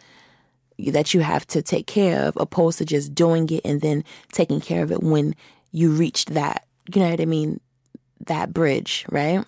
that 0.79 1.15
you 1.15 1.21
have 1.21 1.47
to 1.49 1.63
take 1.63 1.87
care 1.87 2.21
of, 2.23 2.37
opposed 2.37 2.79
to 2.79 2.85
just 2.85 3.15
doing 3.15 3.49
it 3.51 3.63
and 3.65 3.81
then 3.81 4.05
taking 4.31 4.61
care 4.61 4.85
of 4.85 4.93
it 4.93 5.03
when 5.03 5.35
you 5.73 5.91
reached 5.91 6.35
that, 6.35 6.67
you 6.95 7.01
know 7.01 7.11
what 7.11 7.21
I 7.21 7.25
mean, 7.25 7.61
that 8.27 8.53
bridge, 8.53 9.05
right? 9.11 9.45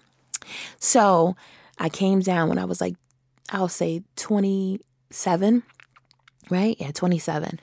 So 0.79 1.37
I 1.79 1.89
came 1.89 2.21
down 2.21 2.49
when 2.49 2.59
I 2.59 2.65
was 2.65 2.81
like, 2.81 2.97
I'll 3.51 3.69
say 3.69 4.03
27, 4.17 5.63
right? 6.51 6.77
Yeah, 6.79 6.91
27. 6.93 7.61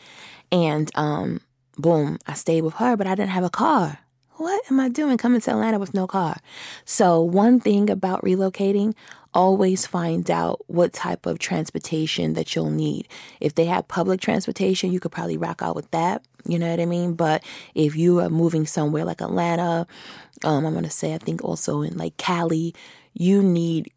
And 0.51 0.91
um, 0.95 1.41
boom, 1.77 2.17
I 2.27 2.33
stayed 2.33 2.61
with 2.61 2.75
her, 2.75 2.95
but 2.95 3.07
I 3.07 3.15
didn't 3.15 3.31
have 3.31 3.43
a 3.43 3.49
car. 3.49 3.99
What 4.37 4.61
am 4.69 4.79
I 4.79 4.89
doing 4.89 5.17
coming 5.17 5.39
to 5.41 5.51
Atlanta 5.51 5.79
with 5.79 5.93
no 5.93 6.07
car? 6.07 6.37
So, 6.83 7.21
one 7.21 7.61
thing 7.61 7.89
about 7.89 8.21
relocating, 8.21 8.93
always 9.33 9.85
find 9.85 10.29
out 10.29 10.61
what 10.67 10.91
type 10.91 11.25
of 11.25 11.39
transportation 11.39 12.33
that 12.33 12.53
you'll 12.53 12.69
need. 12.69 13.07
If 13.39 13.55
they 13.55 13.65
have 13.65 13.87
public 13.87 14.19
transportation, 14.19 14.91
you 14.91 14.99
could 14.99 15.13
probably 15.13 15.37
rock 15.37 15.61
out 15.61 15.75
with 15.75 15.89
that. 15.91 16.23
You 16.45 16.59
know 16.59 16.69
what 16.69 16.81
I 16.81 16.85
mean? 16.85 17.13
But 17.13 17.43
if 17.75 17.95
you 17.95 18.19
are 18.19 18.29
moving 18.29 18.65
somewhere 18.65 19.05
like 19.05 19.21
Atlanta, 19.21 19.87
um, 20.43 20.65
I'm 20.65 20.73
going 20.73 20.83
to 20.83 20.89
say, 20.89 21.13
I 21.13 21.17
think 21.17 21.43
also 21.43 21.81
in 21.81 21.97
like 21.97 22.17
Cali, 22.17 22.75
you 23.13 23.41
need 23.41 23.91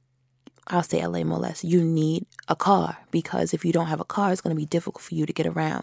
I'll 0.68 0.82
say 0.82 1.04
LA 1.04 1.24
more 1.24 1.38
or 1.38 1.42
less, 1.42 1.64
you 1.64 1.82
need 1.82 2.26
a 2.48 2.56
car 2.56 2.98
because 3.10 3.54
if 3.54 3.64
you 3.64 3.72
don't 3.72 3.86
have 3.86 4.00
a 4.00 4.04
car, 4.04 4.32
it's 4.32 4.40
going 4.40 4.54
to 4.54 4.60
be 4.60 4.66
difficult 4.66 5.02
for 5.02 5.14
you 5.14 5.26
to 5.26 5.32
get 5.32 5.46
around. 5.46 5.82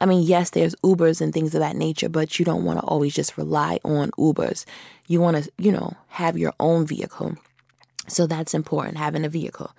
I 0.00 0.06
mean, 0.06 0.22
yes, 0.22 0.50
there's 0.50 0.74
Ubers 0.76 1.20
and 1.20 1.32
things 1.32 1.54
of 1.54 1.60
that 1.60 1.76
nature, 1.76 2.08
but 2.08 2.38
you 2.38 2.44
don't 2.44 2.64
want 2.64 2.78
to 2.78 2.84
always 2.86 3.14
just 3.14 3.36
rely 3.36 3.78
on 3.84 4.10
Ubers. 4.12 4.64
You 5.06 5.20
want 5.20 5.44
to, 5.44 5.52
you 5.58 5.70
know, 5.70 5.94
have 6.08 6.38
your 6.38 6.54
own 6.58 6.86
vehicle. 6.86 7.36
So 8.08 8.26
that's 8.26 8.54
important, 8.54 8.96
having 8.96 9.24
a 9.24 9.28
vehicle. 9.28 9.72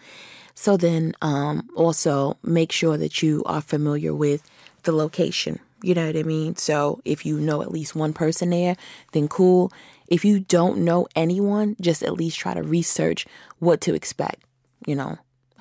So 0.53 0.77
then 0.77 1.13
um, 1.21 1.69
also 1.75 2.37
make 2.43 2.71
sure 2.71 2.97
that 2.97 3.23
you 3.23 3.41
are 3.45 3.61
familiar 3.61 4.13
with 4.13 4.47
the 4.83 4.91
location. 4.91 5.59
You 5.83 5.95
know 5.95 6.05
what 6.05 6.15
I 6.15 6.23
mean? 6.23 6.55
So 6.55 7.01
if 7.05 7.25
you 7.25 7.39
know 7.39 7.61
at 7.61 7.71
least 7.71 7.95
one 7.95 8.13
person 8.13 8.51
there, 8.51 8.75
then 9.13 9.27
cool. 9.27 9.71
If 10.07 10.25
you 10.25 10.41
don't 10.41 10.79
know 10.79 11.07
anyone, 11.15 11.75
just 11.81 12.03
at 12.03 12.13
least 12.13 12.37
try 12.37 12.53
to 12.53 12.61
research 12.61 13.25
what 13.59 13.81
to 13.81 13.93
expect. 13.93 14.43
You 14.85 14.95
know, 14.95 15.17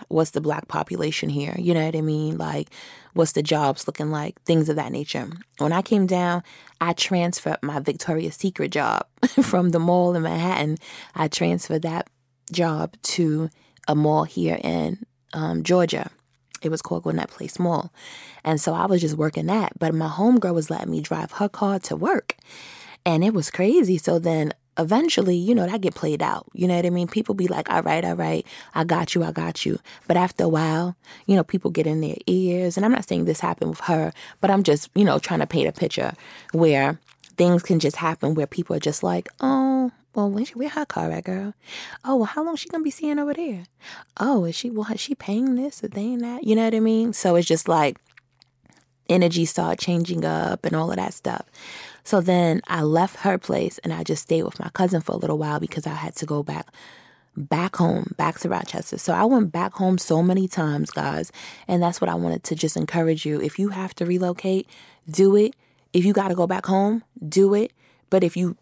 what's 0.08 0.30
the 0.30 0.40
black 0.40 0.68
population 0.68 1.28
here? 1.28 1.54
You 1.58 1.74
know 1.74 1.84
what 1.84 1.96
I 1.96 2.00
mean? 2.00 2.36
Like, 2.36 2.70
what's 3.14 3.32
the 3.32 3.42
jobs 3.42 3.86
looking 3.86 4.10
like? 4.10 4.40
Things 4.42 4.68
of 4.68 4.76
that 4.76 4.92
nature. 4.92 5.28
When 5.58 5.72
I 5.72 5.82
came 5.82 6.06
down, 6.06 6.42
I 6.80 6.92
transferred 6.92 7.58
my 7.62 7.80
Victoria's 7.80 8.36
Secret 8.36 8.70
job 8.70 9.06
from 9.42 9.70
the 9.70 9.78
mall 9.78 10.14
in 10.14 10.22
Manhattan. 10.22 10.78
I 11.14 11.28
transferred 11.28 11.82
that 11.82 12.08
job 12.52 12.94
to 13.02 13.50
a 13.88 13.94
mall 13.94 14.24
here 14.24 14.58
in 14.62 15.04
um, 15.32 15.62
Georgia. 15.62 16.10
It 16.62 16.70
was 16.70 16.82
called 16.82 17.04
Gwinnett 17.04 17.30
Place 17.30 17.58
Mall. 17.58 17.92
And 18.44 18.60
so 18.60 18.74
I 18.74 18.86
was 18.86 19.00
just 19.00 19.16
working 19.16 19.46
that. 19.46 19.78
But 19.78 19.94
my 19.94 20.08
homegirl 20.08 20.54
was 20.54 20.70
letting 20.70 20.90
me 20.90 21.00
drive 21.00 21.32
her 21.32 21.48
car 21.48 21.78
to 21.80 21.96
work. 21.96 22.36
And 23.04 23.24
it 23.24 23.32
was 23.32 23.50
crazy. 23.50 23.96
So 23.98 24.18
then 24.18 24.52
eventually, 24.78 25.36
you 25.36 25.54
know, 25.54 25.66
that 25.66 25.80
get 25.80 25.94
played 25.94 26.22
out. 26.22 26.46
You 26.52 26.66
know 26.68 26.76
what 26.76 26.86
I 26.86 26.90
mean? 26.90 27.08
People 27.08 27.34
be 27.34 27.48
like, 27.48 27.70
all 27.70 27.82
right, 27.82 28.04
all 28.04 28.14
right, 28.14 28.46
I 28.74 28.84
got 28.84 29.14
you, 29.14 29.22
I 29.22 29.32
got 29.32 29.64
you. 29.64 29.78
But 30.06 30.16
after 30.16 30.44
a 30.44 30.48
while, 30.48 30.96
you 31.26 31.36
know, 31.36 31.44
people 31.44 31.70
get 31.70 31.86
in 31.86 32.00
their 32.00 32.16
ears. 32.26 32.76
And 32.76 32.84
I'm 32.84 32.92
not 32.92 33.08
saying 33.08 33.24
this 33.24 33.40
happened 33.40 33.70
with 33.70 33.80
her, 33.80 34.12
but 34.40 34.50
I'm 34.50 34.62
just, 34.62 34.90
you 34.94 35.04
know, 35.04 35.18
trying 35.18 35.40
to 35.40 35.46
paint 35.46 35.68
a 35.68 35.72
picture 35.72 36.12
where 36.52 36.98
things 37.36 37.62
can 37.62 37.78
just 37.78 37.96
happen 37.96 38.34
where 38.34 38.46
people 38.46 38.76
are 38.76 38.80
just 38.80 39.02
like, 39.02 39.28
oh, 39.40 39.69
well, 40.14 40.30
when 40.30 40.44
she 40.44 40.54
where 40.54 40.68
her 40.68 40.84
car 40.84 41.10
at, 41.10 41.24
girl? 41.24 41.54
Oh, 42.04 42.16
well, 42.16 42.24
how 42.24 42.44
long 42.44 42.56
she 42.56 42.68
gonna 42.68 42.84
be 42.84 42.90
seeing 42.90 43.18
over 43.18 43.34
there? 43.34 43.64
Oh, 44.18 44.44
is 44.44 44.56
she, 44.56 44.70
well, 44.70 44.90
is 44.92 45.00
she 45.00 45.14
paying 45.14 45.54
this 45.54 45.84
or 45.84 45.88
paying 45.88 46.18
that? 46.18 46.44
You 46.44 46.56
know 46.56 46.64
what 46.64 46.74
I 46.74 46.80
mean? 46.80 47.12
So 47.12 47.36
it's 47.36 47.46
just 47.46 47.68
like 47.68 47.98
energy 49.08 49.44
start 49.44 49.78
changing 49.78 50.24
up 50.24 50.64
and 50.64 50.74
all 50.74 50.90
of 50.90 50.96
that 50.96 51.14
stuff. 51.14 51.46
So 52.04 52.20
then 52.20 52.60
I 52.66 52.82
left 52.82 53.16
her 53.16 53.38
place 53.38 53.78
and 53.78 53.92
I 53.92 54.02
just 54.02 54.22
stayed 54.22 54.44
with 54.44 54.58
my 54.58 54.70
cousin 54.70 55.00
for 55.00 55.12
a 55.12 55.16
little 55.16 55.38
while 55.38 55.60
because 55.60 55.86
I 55.86 55.94
had 55.94 56.16
to 56.16 56.26
go 56.26 56.42
back 56.42 56.68
back 57.36 57.76
home, 57.76 58.12
back 58.16 58.38
to 58.40 58.48
Rochester. 58.48 58.98
So 58.98 59.12
I 59.12 59.24
went 59.24 59.52
back 59.52 59.74
home 59.74 59.98
so 59.98 60.22
many 60.22 60.48
times, 60.48 60.90
guys. 60.90 61.30
And 61.68 61.82
that's 61.82 62.00
what 62.00 62.10
I 62.10 62.14
wanted 62.14 62.42
to 62.44 62.54
just 62.54 62.76
encourage 62.76 63.24
you. 63.24 63.40
If 63.40 63.58
you 63.58 63.68
have 63.68 63.94
to 63.96 64.06
relocate, 64.06 64.68
do 65.08 65.36
it. 65.36 65.54
If 65.92 66.04
you 66.04 66.12
got 66.12 66.28
to 66.28 66.34
go 66.34 66.46
back 66.46 66.66
home, 66.66 67.04
do 67.26 67.54
it. 67.54 67.72
But 68.10 68.24
if 68.24 68.36
you 68.36 68.56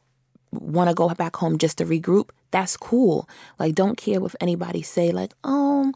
want 0.53 0.89
to 0.89 0.95
go 0.95 1.09
back 1.11 1.37
home 1.37 1.59
just 1.59 1.79
to 1.79 1.85
regroup, 1.85 2.31
that's 2.51 2.77
cool. 2.77 3.29
Like, 3.59 3.75
don't 3.75 3.97
care 3.97 4.25
if 4.25 4.35
anybody 4.41 4.83
say, 4.83 5.11
like, 5.11 5.33
oh, 5.45 5.93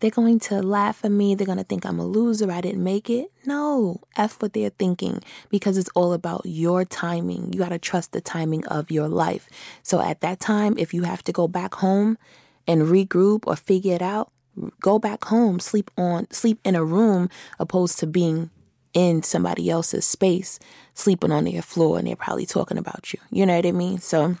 they're 0.00 0.10
going 0.10 0.40
to 0.40 0.60
laugh 0.60 1.04
at 1.04 1.12
me. 1.12 1.34
They're 1.34 1.46
going 1.46 1.58
to 1.58 1.64
think 1.64 1.86
I'm 1.86 2.00
a 2.00 2.06
loser. 2.06 2.50
I 2.50 2.60
didn't 2.60 2.82
make 2.82 3.08
it. 3.08 3.30
No, 3.46 4.00
F 4.16 4.42
what 4.42 4.52
they're 4.52 4.70
thinking 4.70 5.22
because 5.48 5.78
it's 5.78 5.90
all 5.94 6.12
about 6.12 6.42
your 6.44 6.84
timing. 6.84 7.52
You 7.52 7.60
got 7.60 7.68
to 7.68 7.78
trust 7.78 8.10
the 8.10 8.20
timing 8.20 8.66
of 8.66 8.90
your 8.90 9.06
life. 9.08 9.48
So 9.84 10.00
at 10.00 10.20
that 10.20 10.40
time, 10.40 10.76
if 10.76 10.92
you 10.92 11.04
have 11.04 11.22
to 11.24 11.32
go 11.32 11.46
back 11.46 11.74
home 11.74 12.18
and 12.66 12.82
regroup 12.82 13.44
or 13.46 13.54
figure 13.54 13.94
it 13.94 14.02
out, 14.02 14.32
go 14.80 14.98
back 14.98 15.24
home, 15.26 15.60
sleep 15.60 15.88
on, 15.96 16.28
sleep 16.32 16.58
in 16.64 16.74
a 16.74 16.84
room 16.84 17.28
opposed 17.60 18.00
to 18.00 18.06
being 18.06 18.50
in 18.94 19.22
somebody 19.22 19.70
else's 19.70 20.04
space, 20.04 20.58
sleeping 20.94 21.32
on 21.32 21.44
their 21.44 21.62
floor 21.62 21.98
and 21.98 22.06
they're 22.06 22.16
probably 22.16 22.46
talking 22.46 22.78
about 22.78 23.12
you. 23.12 23.20
You 23.30 23.46
know 23.46 23.56
what 23.56 23.66
I 23.66 23.72
mean? 23.72 23.98
So, 23.98 24.36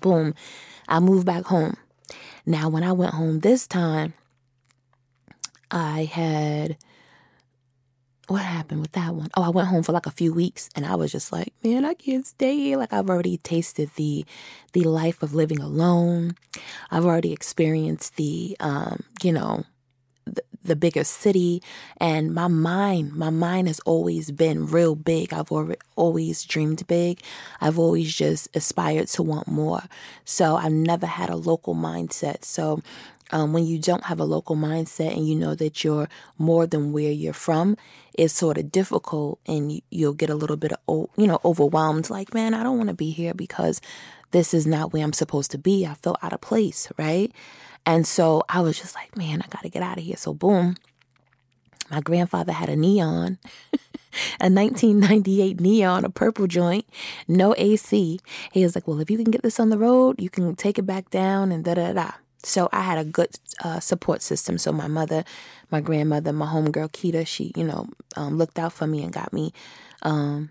boom, 0.00 0.34
I 0.88 1.00
moved 1.00 1.26
back 1.26 1.44
home. 1.44 1.76
Now, 2.44 2.68
when 2.68 2.84
I 2.84 2.92
went 2.92 3.14
home 3.14 3.40
this 3.40 3.66
time, 3.66 4.14
I 5.70 6.04
had 6.04 6.76
what 8.28 8.42
happened 8.42 8.80
with 8.80 8.92
that 8.92 9.14
one? 9.14 9.28
Oh, 9.36 9.42
I 9.42 9.50
went 9.50 9.68
home 9.68 9.82
for 9.82 9.92
like 9.92 10.06
a 10.06 10.10
few 10.10 10.32
weeks 10.32 10.68
and 10.74 10.84
I 10.84 10.96
was 10.96 11.12
just 11.12 11.32
like, 11.32 11.52
man, 11.62 11.84
I 11.84 11.94
can't 11.94 12.26
stay 12.26 12.56
here. 12.56 12.76
Like 12.76 12.92
I've 12.92 13.08
already 13.08 13.36
tasted 13.36 13.90
the 13.96 14.24
the 14.72 14.82
life 14.82 15.22
of 15.22 15.34
living 15.34 15.60
alone. 15.60 16.34
I've 16.90 17.04
already 17.04 17.32
experienced 17.32 18.16
the 18.16 18.56
um, 18.58 19.04
you 19.22 19.32
know, 19.32 19.64
the, 20.66 20.76
bigger 20.76 21.04
city 21.04 21.62
and 21.98 22.34
my 22.34 22.48
mind, 22.48 23.14
my 23.14 23.30
mind 23.30 23.66
has 23.66 23.80
always 23.80 24.30
been 24.30 24.66
real 24.66 24.94
big. 24.94 25.32
I've 25.32 25.50
always 25.96 26.44
dreamed 26.44 26.86
big. 26.86 27.20
I've 27.60 27.78
always 27.78 28.14
just 28.14 28.54
aspired 28.54 29.08
to 29.08 29.22
want 29.22 29.48
more. 29.48 29.82
So 30.24 30.56
I've 30.56 30.72
never 30.72 31.06
had 31.06 31.30
a 31.30 31.36
local 31.36 31.74
mindset. 31.74 32.44
So 32.44 32.82
um, 33.30 33.52
when 33.52 33.66
you 33.66 33.78
don't 33.78 34.04
have 34.04 34.20
a 34.20 34.24
local 34.24 34.56
mindset 34.56 35.16
and 35.16 35.26
you 35.26 35.34
know 35.34 35.54
that 35.54 35.82
you're 35.82 36.08
more 36.38 36.66
than 36.66 36.92
where 36.92 37.10
you're 37.10 37.32
from, 37.32 37.76
it's 38.14 38.34
sort 38.34 38.58
of 38.58 38.70
difficult 38.70 39.40
and 39.46 39.80
you'll 39.90 40.14
get 40.14 40.30
a 40.30 40.34
little 40.34 40.56
bit 40.56 40.72
of, 40.88 41.08
you 41.16 41.26
know, 41.26 41.40
overwhelmed. 41.44 42.10
Like, 42.10 42.34
man, 42.34 42.54
I 42.54 42.62
don't 42.62 42.76
want 42.76 42.88
to 42.88 42.94
be 42.94 43.10
here 43.10 43.34
because 43.34 43.80
this 44.30 44.54
is 44.54 44.66
not 44.66 44.92
where 44.92 45.02
I'm 45.02 45.12
supposed 45.12 45.50
to 45.52 45.58
be. 45.58 45.86
I 45.86 45.94
feel 45.94 46.16
out 46.22 46.32
of 46.32 46.40
place, 46.40 46.88
right? 46.98 47.32
And 47.86 48.06
so 48.06 48.42
I 48.48 48.60
was 48.60 48.78
just 48.78 48.94
like, 48.94 49.16
man, 49.16 49.40
I 49.42 49.46
got 49.46 49.62
to 49.62 49.68
get 49.68 49.82
out 49.82 49.96
of 49.96 50.04
here. 50.04 50.16
So, 50.16 50.34
boom, 50.34 50.76
my 51.90 52.00
grandfather 52.00 52.52
had 52.52 52.68
a 52.68 52.76
neon. 52.76 53.38
a 54.40 54.50
1998 54.50 55.60
neon, 55.60 56.04
a 56.04 56.10
purple 56.10 56.46
joint, 56.46 56.86
no 57.28 57.54
AC. 57.56 58.18
He 58.52 58.62
was 58.62 58.74
like, 58.74 58.88
Well, 58.88 59.00
if 59.00 59.10
you 59.10 59.16
can 59.16 59.30
get 59.30 59.42
this 59.42 59.60
on 59.60 59.70
the 59.70 59.78
road, 59.78 60.20
you 60.20 60.30
can 60.30 60.56
take 60.56 60.78
it 60.78 60.86
back 60.86 61.10
down 61.10 61.52
and 61.52 61.64
da 61.64 61.74
da 61.74 61.92
da. 61.92 62.10
So 62.42 62.68
I 62.72 62.82
had 62.82 62.98
a 62.98 63.04
good 63.04 63.30
uh, 63.64 63.80
support 63.80 64.22
system. 64.22 64.56
So 64.58 64.72
my 64.72 64.86
mother, 64.86 65.24
my 65.70 65.80
grandmother, 65.80 66.32
my 66.32 66.46
homegirl 66.46 66.92
Kita, 66.92 67.26
she, 67.26 67.52
you 67.56 67.64
know, 67.64 67.88
um, 68.16 68.38
looked 68.38 68.58
out 68.58 68.72
for 68.72 68.86
me 68.86 69.02
and 69.02 69.12
got 69.12 69.32
me 69.32 69.52
um, 70.02 70.50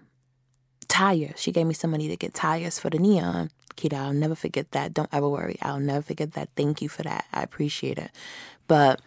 tires. 0.87 1.39
She 1.39 1.51
gave 1.51 1.65
me 1.65 1.73
some 1.73 1.91
money 1.91 2.07
to 2.09 2.17
get 2.17 2.33
tires 2.33 2.79
for 2.79 2.89
the 2.89 2.99
neon. 2.99 3.49
Kita, 3.75 3.93
I'll 3.93 4.13
never 4.13 4.35
forget 4.35 4.71
that. 4.71 4.93
Don't 4.93 5.09
ever 5.11 5.29
worry. 5.29 5.57
I'll 5.61 5.79
never 5.79 6.01
forget 6.01 6.33
that. 6.33 6.49
Thank 6.55 6.81
you 6.81 6.89
for 6.89 7.03
that. 7.03 7.25
I 7.33 7.43
appreciate 7.43 7.97
it. 7.97 8.11
But 8.67 9.01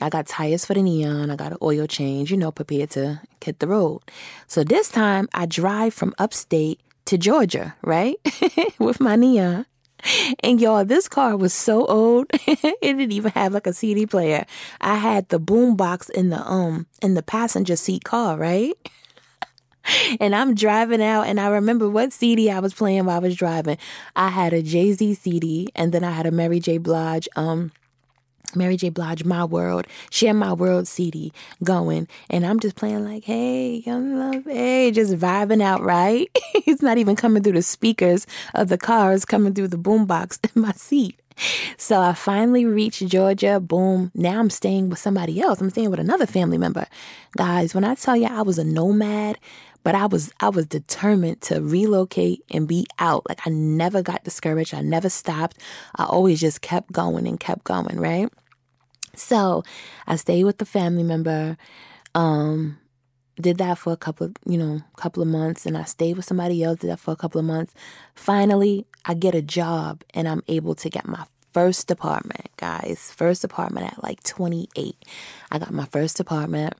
I 0.00 0.08
got 0.08 0.26
tires 0.26 0.64
for 0.64 0.74
the 0.74 0.82
neon. 0.82 1.30
I 1.30 1.36
got 1.36 1.52
an 1.52 1.58
oil 1.62 1.86
change, 1.86 2.30
you 2.30 2.36
know, 2.36 2.52
prepared 2.52 2.90
to 2.90 3.20
hit 3.42 3.58
the 3.58 3.66
road. 3.66 4.00
So 4.46 4.64
this 4.64 4.88
time 4.88 5.28
I 5.34 5.46
drive 5.46 5.94
from 5.94 6.14
upstate 6.18 6.80
to 7.06 7.18
Georgia, 7.18 7.74
right? 7.82 8.16
With 8.78 9.00
my 9.00 9.16
neon. 9.16 9.66
And 10.42 10.60
y'all, 10.60 10.84
this 10.84 11.08
car 11.08 11.36
was 11.36 11.52
so 11.52 11.84
old. 11.86 12.26
it 12.32 12.80
didn't 12.80 13.12
even 13.12 13.32
have 13.32 13.52
like 13.52 13.66
a 13.66 13.72
CD 13.74 14.06
player. 14.06 14.46
I 14.80 14.96
had 14.96 15.28
the 15.28 15.38
boom 15.38 15.76
box 15.76 16.08
in 16.08 16.30
the 16.30 16.40
um 16.46 16.86
in 17.02 17.14
the 17.14 17.22
passenger 17.22 17.76
seat 17.76 18.04
car, 18.04 18.36
right? 18.36 18.74
and 20.20 20.34
I'm 20.34 20.54
driving 20.54 21.02
out 21.02 21.26
and 21.26 21.40
I 21.40 21.48
remember 21.48 21.88
what 21.88 22.12
CD 22.12 22.50
I 22.50 22.60
was 22.60 22.74
playing 22.74 23.04
while 23.04 23.16
I 23.16 23.20
was 23.20 23.36
driving. 23.36 23.78
I 24.16 24.28
had 24.28 24.52
a 24.52 24.62
Jay-Z 24.62 25.14
CD 25.14 25.68
and 25.74 25.92
then 25.92 26.04
I 26.04 26.10
had 26.10 26.26
a 26.26 26.30
Mary 26.30 26.60
J. 26.60 26.78
Blige 26.78 27.28
um 27.36 27.72
Mary 28.56 28.76
J. 28.76 28.88
Blige, 28.88 29.24
My 29.24 29.44
World, 29.44 29.86
Share 30.10 30.34
My 30.34 30.52
World 30.52 30.88
CD 30.88 31.32
going. 31.62 32.08
And 32.28 32.44
I'm 32.44 32.60
just 32.60 32.76
playing 32.76 33.04
like, 33.04 33.24
hey, 33.24 33.76
young 33.86 34.18
love, 34.18 34.44
hey, 34.44 34.90
just 34.90 35.14
vibing 35.14 35.62
out, 35.62 35.82
right? 35.82 36.28
it's 36.54 36.82
not 36.82 36.98
even 36.98 37.16
coming 37.16 37.42
through 37.42 37.52
the 37.52 37.62
speakers 37.62 38.26
of 38.54 38.68
the 38.68 38.78
car, 38.78 39.12
it's 39.12 39.24
coming 39.24 39.54
through 39.54 39.68
the 39.68 39.78
boombox 39.78 40.38
in 40.56 40.62
my 40.62 40.72
seat. 40.72 41.20
So 41.78 42.00
I 42.00 42.12
finally 42.12 42.66
reached 42.66 43.06
Georgia. 43.06 43.60
Boom. 43.60 44.10
Now 44.14 44.40
I'm 44.40 44.50
staying 44.50 44.90
with 44.90 44.98
somebody 44.98 45.40
else. 45.40 45.60
I'm 45.60 45.70
staying 45.70 45.90
with 45.90 46.00
another 46.00 46.26
family 46.26 46.58
member. 46.58 46.86
Guys, 47.36 47.74
when 47.74 47.84
I 47.84 47.94
tell 47.94 48.16
you 48.16 48.26
I 48.26 48.42
was 48.42 48.58
a 48.58 48.64
nomad, 48.64 49.38
but 49.82 49.94
I 49.94 50.06
was 50.06 50.32
I 50.40 50.48
was 50.48 50.66
determined 50.66 51.40
to 51.42 51.60
relocate 51.60 52.44
and 52.50 52.68
be 52.68 52.86
out. 52.98 53.28
Like 53.28 53.46
I 53.46 53.50
never 53.50 54.02
got 54.02 54.24
discouraged. 54.24 54.74
I 54.74 54.82
never 54.82 55.08
stopped. 55.08 55.58
I 55.96 56.04
always 56.04 56.40
just 56.40 56.60
kept 56.60 56.92
going 56.92 57.26
and 57.26 57.40
kept 57.40 57.64
going, 57.64 57.98
right? 57.98 58.30
So 59.14 59.64
I 60.06 60.16
stayed 60.16 60.44
with 60.44 60.58
the 60.58 60.66
family 60.66 61.02
member. 61.02 61.56
Um, 62.14 62.78
did 63.40 63.58
that 63.58 63.78
for 63.78 63.92
a 63.92 63.96
couple 63.96 64.26
of, 64.26 64.34
you 64.46 64.58
know, 64.58 64.82
couple 64.96 65.22
of 65.22 65.28
months 65.28 65.64
and 65.64 65.76
I 65.76 65.84
stayed 65.84 66.16
with 66.16 66.26
somebody 66.26 66.62
else, 66.62 66.80
did 66.80 66.90
that 66.90 67.00
for 67.00 67.12
a 67.12 67.16
couple 67.16 67.38
of 67.38 67.46
months. 67.46 67.72
Finally, 68.14 68.86
I 69.06 69.14
get 69.14 69.34
a 69.34 69.42
job 69.42 70.04
and 70.12 70.28
I'm 70.28 70.42
able 70.46 70.74
to 70.74 70.90
get 70.90 71.06
my 71.06 71.24
first 71.52 71.90
apartment, 71.90 72.48
guys. 72.56 73.12
First 73.16 73.44
apartment 73.44 73.86
at 73.86 74.02
like 74.02 74.22
28. 74.24 74.96
I 75.50 75.58
got 75.58 75.72
my 75.72 75.86
first 75.86 76.20
apartment 76.20 76.74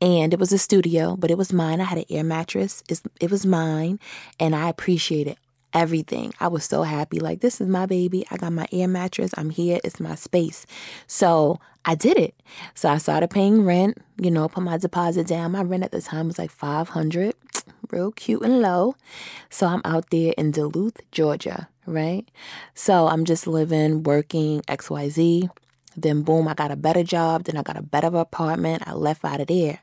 and 0.00 0.32
it 0.32 0.40
was 0.40 0.52
a 0.52 0.58
studio, 0.58 1.16
but 1.16 1.30
it 1.30 1.38
was 1.38 1.52
mine. 1.52 1.80
I 1.80 1.84
had 1.84 1.98
an 1.98 2.04
air 2.10 2.24
mattress. 2.24 2.82
it 3.20 3.30
was 3.30 3.44
mine 3.44 3.98
and 4.38 4.54
I 4.54 4.68
appreciated 4.68 5.36
everything. 5.72 6.32
I 6.40 6.48
was 6.48 6.64
so 6.64 6.82
happy. 6.82 7.20
Like, 7.20 7.40
this 7.40 7.60
is 7.60 7.68
my 7.68 7.86
baby. 7.86 8.26
I 8.30 8.36
got 8.36 8.52
my 8.52 8.66
air 8.72 8.88
mattress. 8.88 9.32
I'm 9.36 9.50
here. 9.50 9.78
It's 9.84 10.00
my 10.00 10.14
space. 10.14 10.66
So 11.06 11.60
I 11.84 11.94
did 11.94 12.18
it. 12.18 12.34
So 12.74 12.88
I 12.88 12.98
started 12.98 13.30
paying 13.30 13.64
rent, 13.64 13.98
you 14.20 14.30
know, 14.30 14.48
put 14.48 14.62
my 14.62 14.78
deposit 14.78 15.26
down. 15.26 15.52
My 15.52 15.62
rent 15.62 15.84
at 15.84 15.92
the 15.92 16.02
time 16.02 16.26
was 16.26 16.38
like 16.38 16.50
500 16.50 17.34
real 17.90 18.12
cute 18.12 18.42
and 18.42 18.60
low. 18.60 18.96
So 19.48 19.66
I'm 19.66 19.82
out 19.84 20.10
there 20.10 20.34
in 20.36 20.50
Duluth, 20.50 21.00
Georgia, 21.12 21.68
right? 21.86 22.28
So 22.74 23.08
I'm 23.08 23.24
just 23.24 23.46
living, 23.46 24.02
working, 24.02 24.62
XYZ. 24.62 25.50
Then 25.96 26.22
boom, 26.22 26.48
I 26.48 26.54
got 26.54 26.70
a 26.70 26.76
better 26.76 27.02
job. 27.02 27.44
Then 27.44 27.56
I 27.56 27.62
got 27.62 27.76
a 27.76 27.82
better 27.82 28.08
apartment. 28.08 28.82
I 28.86 28.92
left 28.92 29.24
out 29.24 29.40
of 29.40 29.48
there. 29.48 29.80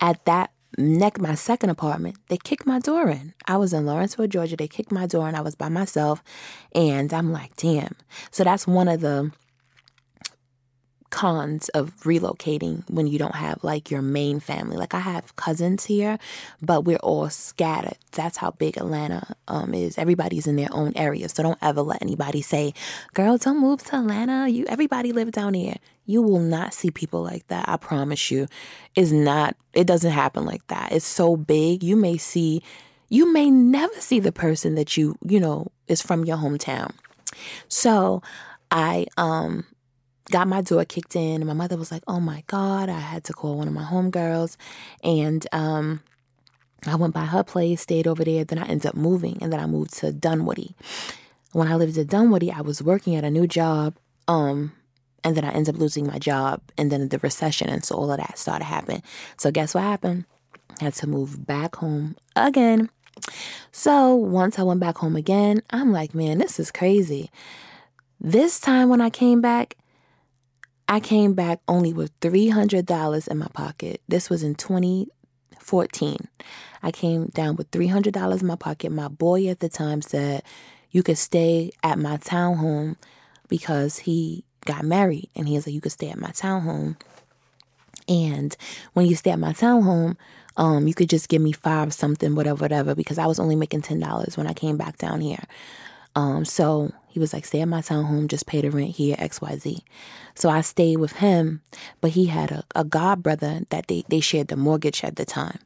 At 0.00 0.24
that 0.24 0.50
neck 0.78 1.20
my 1.20 1.34
second 1.34 1.70
apartment, 1.70 2.16
they 2.28 2.38
kicked 2.38 2.66
my 2.66 2.78
door 2.78 3.08
in. 3.10 3.34
I 3.46 3.56
was 3.56 3.72
in 3.72 3.86
Lawrenceville, 3.86 4.26
Georgia. 4.26 4.56
They 4.56 4.68
kicked 4.68 4.92
my 4.92 5.06
door 5.06 5.28
and 5.28 5.36
I 5.36 5.40
was 5.40 5.54
by 5.54 5.68
myself. 5.68 6.22
And 6.74 7.12
I'm 7.12 7.32
like, 7.32 7.56
damn. 7.56 7.94
So 8.30 8.44
that's 8.44 8.66
one 8.66 8.88
of 8.88 9.00
the 9.00 9.32
cons 11.12 11.68
of 11.68 11.94
relocating 12.00 12.88
when 12.90 13.06
you 13.06 13.18
don't 13.18 13.36
have 13.36 13.62
like 13.62 13.90
your 13.90 14.02
main 14.02 14.40
family. 14.40 14.76
Like 14.76 14.94
I 14.94 14.98
have 15.00 15.36
cousins 15.36 15.84
here, 15.84 16.18
but 16.60 16.84
we're 16.84 16.96
all 16.96 17.30
scattered. 17.30 17.98
That's 18.12 18.38
how 18.38 18.52
big 18.52 18.78
Atlanta 18.78 19.36
um, 19.46 19.74
is. 19.74 19.98
Everybody's 19.98 20.46
in 20.48 20.56
their 20.56 20.72
own 20.72 20.92
area. 20.96 21.28
So 21.28 21.42
don't 21.42 21.58
ever 21.62 21.82
let 21.82 22.02
anybody 22.02 22.42
say, 22.42 22.74
"Girl, 23.14 23.36
don't 23.36 23.60
move 23.60 23.84
to 23.84 23.96
Atlanta. 23.96 24.48
You 24.48 24.64
everybody 24.68 25.12
live 25.12 25.30
down 25.30 25.54
here." 25.54 25.76
You 26.04 26.20
will 26.20 26.40
not 26.40 26.74
see 26.74 26.90
people 26.90 27.22
like 27.22 27.46
that. 27.46 27.68
I 27.68 27.76
promise 27.76 28.30
you. 28.30 28.48
It's 28.96 29.12
not 29.12 29.54
it 29.74 29.86
doesn't 29.86 30.10
happen 30.10 30.44
like 30.46 30.66
that. 30.68 30.92
It's 30.92 31.06
so 31.06 31.36
big. 31.36 31.84
You 31.84 31.94
may 31.94 32.16
see 32.16 32.62
you 33.10 33.30
may 33.30 33.50
never 33.50 34.00
see 34.00 34.18
the 34.20 34.32
person 34.32 34.74
that 34.76 34.96
you, 34.96 35.16
you 35.22 35.38
know, 35.38 35.66
is 35.86 36.00
from 36.00 36.24
your 36.24 36.38
hometown. 36.38 36.92
So, 37.68 38.22
I 38.70 39.06
um 39.18 39.66
got 40.30 40.48
my 40.48 40.60
door 40.60 40.84
kicked 40.84 41.16
in 41.16 41.36
and 41.36 41.46
my 41.46 41.52
mother 41.52 41.76
was 41.76 41.90
like, 41.90 42.02
"Oh 42.06 42.20
my 42.20 42.44
god, 42.46 42.88
I 42.88 42.98
had 42.98 43.24
to 43.24 43.32
call 43.32 43.58
one 43.58 43.68
of 43.68 43.74
my 43.74 43.84
homegirls." 43.84 44.56
And 45.02 45.46
um 45.52 46.02
I 46.86 46.96
went 46.96 47.14
by 47.14 47.26
her 47.26 47.44
place, 47.44 47.82
stayed 47.82 48.06
over 48.06 48.24
there, 48.24 48.44
then 48.44 48.58
I 48.58 48.66
ended 48.66 48.86
up 48.86 48.96
moving 48.96 49.38
and 49.40 49.52
then 49.52 49.60
I 49.60 49.66
moved 49.66 49.94
to 49.98 50.12
Dunwoody. 50.12 50.74
When 51.52 51.68
I 51.68 51.76
lived 51.76 51.96
in 51.96 52.06
Dunwoody, 52.06 52.50
I 52.50 52.60
was 52.60 52.82
working 52.82 53.14
at 53.14 53.24
a 53.24 53.30
new 53.30 53.46
job 53.46 53.96
um 54.28 54.72
and 55.24 55.36
then 55.36 55.44
I 55.44 55.50
ended 55.50 55.74
up 55.74 55.80
losing 55.80 56.06
my 56.06 56.18
job 56.18 56.60
and 56.76 56.90
then 56.90 57.08
the 57.08 57.18
recession 57.18 57.68
and 57.68 57.84
so 57.84 57.96
all 57.96 58.10
of 58.10 58.18
that 58.18 58.38
started 58.38 58.64
happening. 58.64 59.02
So 59.36 59.50
guess 59.50 59.74
what 59.74 59.84
happened? 59.84 60.24
I 60.80 60.84
had 60.84 60.94
to 60.94 61.06
move 61.06 61.46
back 61.46 61.76
home 61.76 62.16
again. 62.34 62.90
So 63.70 64.14
once 64.14 64.58
I 64.58 64.62
went 64.62 64.80
back 64.80 64.98
home 64.98 65.16
again, 65.16 65.62
I'm 65.70 65.92
like, 65.92 66.14
man, 66.14 66.38
this 66.38 66.58
is 66.58 66.70
crazy. 66.70 67.30
This 68.20 68.60
time 68.60 68.88
when 68.88 69.00
I 69.00 69.10
came 69.10 69.40
back, 69.40 69.76
I 70.92 71.00
came 71.00 71.32
back 71.32 71.60
only 71.68 71.94
with 71.94 72.20
$300 72.20 73.28
in 73.28 73.38
my 73.38 73.46
pocket. 73.54 74.02
This 74.08 74.28
was 74.28 74.42
in 74.42 74.54
2014. 74.56 76.28
I 76.82 76.90
came 76.90 77.28
down 77.28 77.56
with 77.56 77.70
$300 77.70 78.40
in 78.42 78.46
my 78.46 78.56
pocket. 78.56 78.92
My 78.92 79.08
boy 79.08 79.46
at 79.46 79.60
the 79.60 79.70
time 79.70 80.02
said, 80.02 80.42
You 80.90 81.02
could 81.02 81.16
stay 81.16 81.70
at 81.82 81.98
my 81.98 82.18
townhome 82.18 82.96
because 83.48 84.00
he 84.00 84.44
got 84.66 84.84
married. 84.84 85.30
And 85.34 85.48
he 85.48 85.54
was 85.54 85.66
like, 85.66 85.72
You 85.72 85.80
could 85.80 85.92
stay 85.92 86.10
at 86.10 86.20
my 86.20 86.28
townhome. 86.28 87.00
And 88.06 88.54
when 88.92 89.06
you 89.06 89.14
stay 89.16 89.30
at 89.30 89.38
my 89.38 89.54
townhome, 89.54 90.18
um, 90.58 90.86
you 90.86 90.92
could 90.92 91.08
just 91.08 91.30
give 91.30 91.40
me 91.40 91.52
five 91.52 91.94
something, 91.94 92.34
whatever, 92.34 92.60
whatever, 92.60 92.94
because 92.94 93.16
I 93.16 93.24
was 93.24 93.40
only 93.40 93.56
making 93.56 93.80
ten 93.80 93.98
dollars 93.98 94.36
when 94.36 94.46
I 94.46 94.52
came 94.52 94.76
back 94.76 94.98
down 94.98 95.22
here. 95.22 95.42
Um, 96.14 96.44
so 96.44 96.92
he 97.12 97.20
was 97.20 97.34
like, 97.34 97.44
stay 97.44 97.60
at 97.60 97.68
my 97.68 97.82
townhome, 97.82 98.26
just 98.26 98.46
pay 98.46 98.62
the 98.62 98.70
rent 98.70 98.96
here, 98.96 99.16
XYZ. 99.16 99.80
So 100.34 100.48
I 100.48 100.62
stayed 100.62 100.96
with 100.96 101.12
him, 101.12 101.60
but 102.00 102.12
he 102.12 102.26
had 102.26 102.50
a, 102.50 102.64
a 102.74 102.84
god 102.84 103.22
brother 103.22 103.60
that 103.68 103.88
they, 103.88 104.04
they 104.08 104.20
shared 104.20 104.48
the 104.48 104.56
mortgage 104.56 105.04
at 105.04 105.16
the 105.16 105.26
time. 105.26 105.58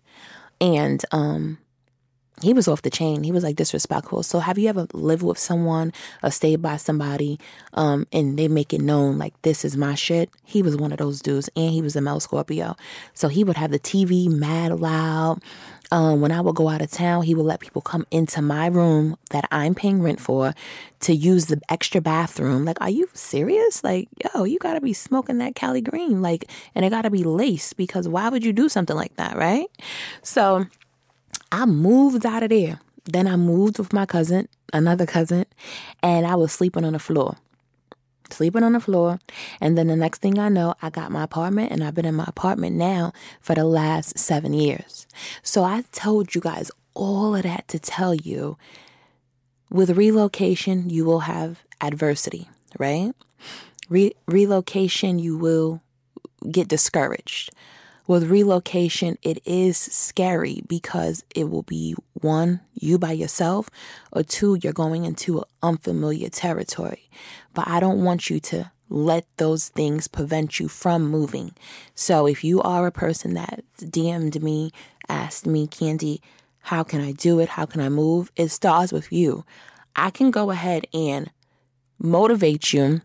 And 0.61 1.05
um 1.13 1.59
he 2.43 2.53
was 2.53 2.69
off 2.69 2.83
the 2.83 2.91
chain. 2.91 3.23
He 3.23 3.33
was 3.33 3.45
like 3.45 3.57
disrespectful. 3.57 4.23
So 4.23 4.41
have 4.41 4.59
you 4.59 4.69
ever 4.69 4.87
lived 4.93 5.23
with 5.23 5.39
someone 5.39 5.93
or 6.23 6.31
stayed 6.31 6.61
by 6.61 6.77
somebody 6.77 7.41
um, 7.73 8.07
and 8.13 8.39
they 8.39 8.47
make 8.47 8.75
it 8.75 8.83
known 8.83 9.17
like 9.17 9.41
this 9.41 9.65
is 9.65 9.77
my 9.77 9.95
shit? 9.95 10.29
He 10.45 10.63
was 10.63 10.77
one 10.77 10.93
of 10.93 10.99
those 10.99 11.23
dudes 11.23 11.49
and 11.57 11.71
he 11.71 11.81
was 11.81 11.97
a 11.97 12.03
male 12.03 12.21
Scorpio. 12.21 12.77
So 13.15 13.29
he 13.29 13.43
would 13.43 13.57
have 13.57 13.71
the 13.71 13.79
TV 13.79 14.29
mad 14.29 14.79
loud. 14.79 15.43
Um, 15.93 16.21
when 16.21 16.33
I 16.33 16.41
would 16.41 16.57
go 16.57 16.69
out 16.69 16.83
of 16.83 16.91
town, 16.91 17.23
he 17.23 17.35
would 17.35 17.47
let 17.47 17.61
people 17.61 17.81
come 17.81 18.07
into 18.11 18.43
my 18.43 18.67
room 18.67 19.17
that 19.31 19.47
I'm 19.53 19.75
paying 19.75 20.03
rent 20.03 20.21
for 20.21 20.53
to 21.01 21.15
use 21.15 21.47
the 21.47 21.61
extra 21.69 22.01
bathroom. 22.01 22.65
Like, 22.65 22.81
are 22.81 22.91
you 22.91 23.09
serious? 23.13 23.85
Like, 23.85 24.09
yo, 24.23 24.45
you 24.45 24.59
gotta 24.59 24.81
be 24.81 24.93
smoking 24.93 25.39
that 25.39 25.55
Cali 25.55 25.81
Green. 25.81 26.23
Like, 26.23 26.51
and 26.75 26.85
it 26.85 26.91
gotta 26.91 27.11
be 27.11 27.23
laced 27.23 27.77
because 27.77 28.09
why 28.09 28.29
would 28.29 28.45
you 28.45 28.53
do 28.53 28.69
something 28.69 28.97
like 28.97 29.15
that, 29.17 29.37
right? 29.37 29.67
So, 30.23 30.67
I 31.53 31.67
moved 31.67 32.27
out 32.27 32.43
of 32.43 32.51
there. 32.51 32.81
Then 33.05 33.29
I 33.29 33.37
moved 33.37 33.79
with 33.79 33.93
my 33.93 34.05
cousin, 34.05 34.49
another 34.73 35.07
cousin, 35.07 35.47
and 36.03 36.27
I 36.27 36.35
was 36.35 36.51
sleeping 36.53 36.85
on 36.85 36.95
the 36.95 36.99
floor. 36.99 37.37
Sleeping 38.31 38.63
on 38.63 38.73
the 38.73 38.81
floor. 38.81 39.19
And 39.61 39.77
then 39.77 39.87
the 39.87 39.97
next 39.97 40.21
thing 40.21 40.39
I 40.39 40.49
know, 40.49 40.75
I 40.83 40.91
got 40.91 41.13
my 41.13 41.25
apartment, 41.25 41.73
and 41.73 41.83
I've 41.83 41.95
been 41.95 42.05
in 42.05 42.15
my 42.15 42.25
apartment 42.27 42.77
now 42.77 43.13
for 43.41 43.55
the 43.55 43.65
last 43.65 44.19
seven 44.19 44.53
years. 44.53 45.07
So 45.43 45.65
I 45.65 45.85
told 45.93 46.35
you 46.35 46.41
guys 46.41 46.71
all 46.95 47.35
of 47.35 47.43
that 47.45 47.69
to 47.69 47.79
tell 47.79 48.15
you 48.15 48.57
with 49.71 49.91
relocation, 49.91 50.91
you 50.91 51.05
will 51.05 51.21
have 51.21 51.63
adversity, 51.81 52.49
right? 52.79 53.13
Re- 53.89 54.15
relocation, 54.27 55.19
you 55.19 55.37
will 55.37 55.83
get 56.51 56.69
discouraged 56.69 57.51
with 58.07 58.31
relocation, 58.31 59.19
it 59.23 59.41
is 59.45 59.77
scary 59.77 60.63
because 60.69 61.25
it 61.35 61.51
will 61.51 61.63
be 61.63 61.95
one, 62.15 62.61
you 62.75 62.99
by 62.99 63.13
yourself, 63.13 63.69
or 64.13 64.23
two, 64.23 64.59
you're 64.63 64.73
going 64.73 65.05
into 65.05 65.45
unfamiliar 65.63 66.29
territory. 66.29 67.09
But 67.55 67.69
I 67.69 67.81
don't 67.81 68.05
want 68.05 68.31
you 68.31 68.41
to 68.41 68.71
let 68.89 69.27
those 69.37 69.69
things 69.69 70.07
prevent 70.07 70.61
you 70.61 70.69
from 70.69 71.09
moving. 71.09 71.53
So 71.95 72.27
if 72.27 72.45
you 72.45 72.63
are 72.63 72.87
a 72.87 72.93
person 72.93 73.35
that 73.35 73.65
DM'd 73.79 74.43
me, 74.43 74.71
asked 75.09 75.47
me, 75.47 75.67
Candy, 75.67 76.23
how 76.61 76.83
can 76.83 77.01
I 77.01 77.13
do 77.13 77.41
it? 77.41 77.51
How 77.51 77.67
can 77.67 77.81
I 77.81 77.89
move? 77.89 78.31
It 78.37 78.49
starts 78.49 78.93
with 78.93 79.13
you. 79.13 79.45
I 79.95 80.11
can 80.11 80.31
go 80.31 80.51
ahead 80.51 80.87
and 80.93 81.31
motivate 81.99 82.73
you 82.73 83.01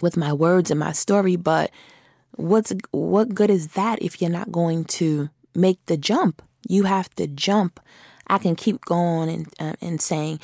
with 0.00 0.16
my 0.16 0.32
words 0.32 0.70
and 0.70 0.80
my 0.80 0.92
story, 0.92 1.36
but 1.36 1.70
what's 2.36 2.72
what 2.92 3.34
good 3.34 3.50
is 3.50 3.68
that 3.68 4.00
if 4.02 4.20
you're 4.20 4.30
not 4.30 4.52
going 4.52 4.84
to 4.84 5.30
make 5.54 5.84
the 5.86 5.96
jump? 5.96 6.42
You 6.68 6.84
have 6.84 7.14
to 7.16 7.26
jump. 7.26 7.80
I 8.26 8.38
can 8.38 8.56
keep 8.56 8.84
going 8.84 9.28
and 9.28 9.46
uh, 9.60 9.76
and 9.80 10.00
saying, 10.00 10.40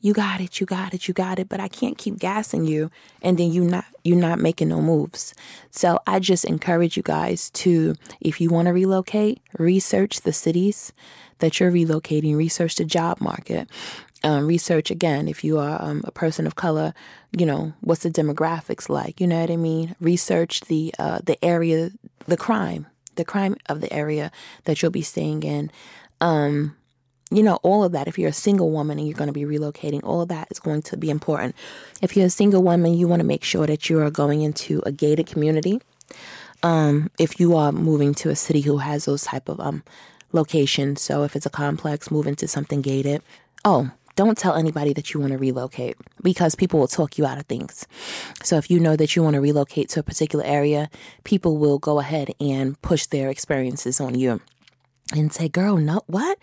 "You 0.00 0.12
got 0.12 0.40
it, 0.40 0.60
you 0.60 0.66
got 0.66 0.94
it, 0.94 1.08
you 1.08 1.14
got 1.14 1.38
it," 1.38 1.48
but 1.48 1.60
I 1.60 1.68
can't 1.68 1.98
keep 1.98 2.18
gassing 2.18 2.64
you, 2.64 2.90
and 3.22 3.38
then 3.38 3.52
you 3.52 3.64
not 3.64 3.84
you're 4.04 4.16
not 4.16 4.38
making 4.38 4.68
no 4.68 4.80
moves. 4.80 5.34
So 5.70 5.98
I 6.06 6.18
just 6.18 6.44
encourage 6.44 6.96
you 6.96 7.02
guys 7.02 7.50
to, 7.50 7.94
if 8.20 8.40
you 8.40 8.48
want 8.48 8.66
to 8.66 8.72
relocate, 8.72 9.40
research 9.58 10.22
the 10.22 10.32
cities 10.32 10.92
that 11.40 11.60
you're 11.60 11.70
relocating, 11.70 12.36
research 12.36 12.76
the 12.76 12.84
job 12.84 13.20
market, 13.20 13.68
um, 14.24 14.46
research 14.46 14.90
again 14.90 15.28
if 15.28 15.44
you 15.44 15.58
are 15.58 15.80
um, 15.80 16.02
a 16.04 16.10
person 16.10 16.46
of 16.46 16.56
color 16.56 16.92
you 17.36 17.46
know 17.46 17.72
what's 17.80 18.02
the 18.02 18.10
demographics 18.10 18.88
like 18.88 19.20
you 19.20 19.26
know 19.26 19.40
what 19.40 19.50
i 19.50 19.56
mean? 19.56 19.94
Research 20.00 20.62
the 20.62 20.94
uh, 20.98 21.20
the 21.24 21.42
area 21.44 21.90
the 22.26 22.36
crime 22.36 22.86
the 23.18 23.24
crime 23.24 23.56
of 23.68 23.80
the 23.80 23.92
area 23.92 24.30
that 24.64 24.80
you'll 24.80 24.90
be 24.90 25.02
staying 25.02 25.42
in. 25.42 25.70
Um, 26.20 26.76
you 27.30 27.42
know 27.42 27.56
all 27.56 27.84
of 27.84 27.92
that 27.92 28.08
if 28.08 28.18
you're 28.18 28.30
a 28.30 28.32
single 28.32 28.70
woman 28.70 28.98
and 28.98 29.06
you're 29.06 29.16
going 29.16 29.28
to 29.28 29.34
be 29.34 29.44
relocating 29.44 30.00
all 30.02 30.22
of 30.22 30.28
that 30.28 30.48
is 30.50 30.58
going 30.58 30.80
to 30.82 30.96
be 30.96 31.10
important. 31.10 31.54
If 32.00 32.16
you're 32.16 32.26
a 32.26 32.30
single 32.30 32.62
woman 32.62 32.94
you 32.94 33.06
want 33.06 33.20
to 33.20 33.26
make 33.26 33.44
sure 33.44 33.66
that 33.66 33.90
you 33.90 34.00
are 34.00 34.10
going 34.10 34.40
into 34.40 34.82
a 34.86 34.92
gated 34.92 35.26
community. 35.26 35.80
Um, 36.62 37.10
if 37.18 37.38
you 37.38 37.54
are 37.54 37.70
moving 37.70 38.14
to 38.14 38.30
a 38.30 38.36
city 38.36 38.62
who 38.62 38.78
has 38.78 39.04
those 39.04 39.22
type 39.24 39.48
of 39.48 39.60
um, 39.60 39.84
locations 40.32 41.02
so 41.02 41.22
if 41.22 41.36
it's 41.36 41.46
a 41.46 41.50
complex 41.50 42.10
move 42.10 42.26
into 42.26 42.48
something 42.48 42.80
gated. 42.80 43.22
Oh 43.64 43.90
don't 44.18 44.36
tell 44.36 44.56
anybody 44.56 44.92
that 44.94 45.14
you 45.14 45.20
want 45.20 45.32
to 45.32 45.38
relocate 45.38 45.96
because 46.24 46.56
people 46.56 46.80
will 46.80 46.88
talk 46.88 47.18
you 47.18 47.24
out 47.24 47.38
of 47.38 47.46
things. 47.46 47.86
So 48.42 48.56
if 48.56 48.68
you 48.68 48.80
know 48.80 48.96
that 48.96 49.14
you 49.14 49.22
want 49.22 49.34
to 49.34 49.40
relocate 49.40 49.88
to 49.90 50.00
a 50.00 50.02
particular 50.02 50.44
area, 50.44 50.90
people 51.22 51.56
will 51.56 51.78
go 51.78 52.00
ahead 52.00 52.28
and 52.40 52.66
push 52.82 53.06
their 53.06 53.30
experiences 53.30 54.00
on 54.00 54.18
you 54.18 54.40
and 55.14 55.32
say, 55.32 55.48
"Girl, 55.48 55.76
no, 55.76 56.02
what? 56.06 56.36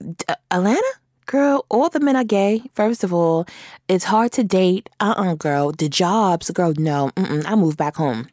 D- 0.00 0.24
uh, 0.26 0.36
Atlanta? 0.50 0.92
Girl, 1.26 1.66
all 1.68 1.90
the 1.90 2.00
men 2.00 2.16
are 2.16 2.24
gay. 2.40 2.62
First 2.80 3.04
of 3.04 3.12
all, 3.12 3.46
it's 3.88 4.06
hard 4.14 4.32
to 4.38 4.42
date. 4.42 4.88
Uh-uh, 4.98 5.34
girl. 5.34 5.72
The 5.72 5.90
jobs, 5.90 6.50
girl, 6.50 6.72
no. 6.78 7.10
I 7.16 7.54
move 7.56 7.76
back 7.76 7.96
home." 7.96 8.28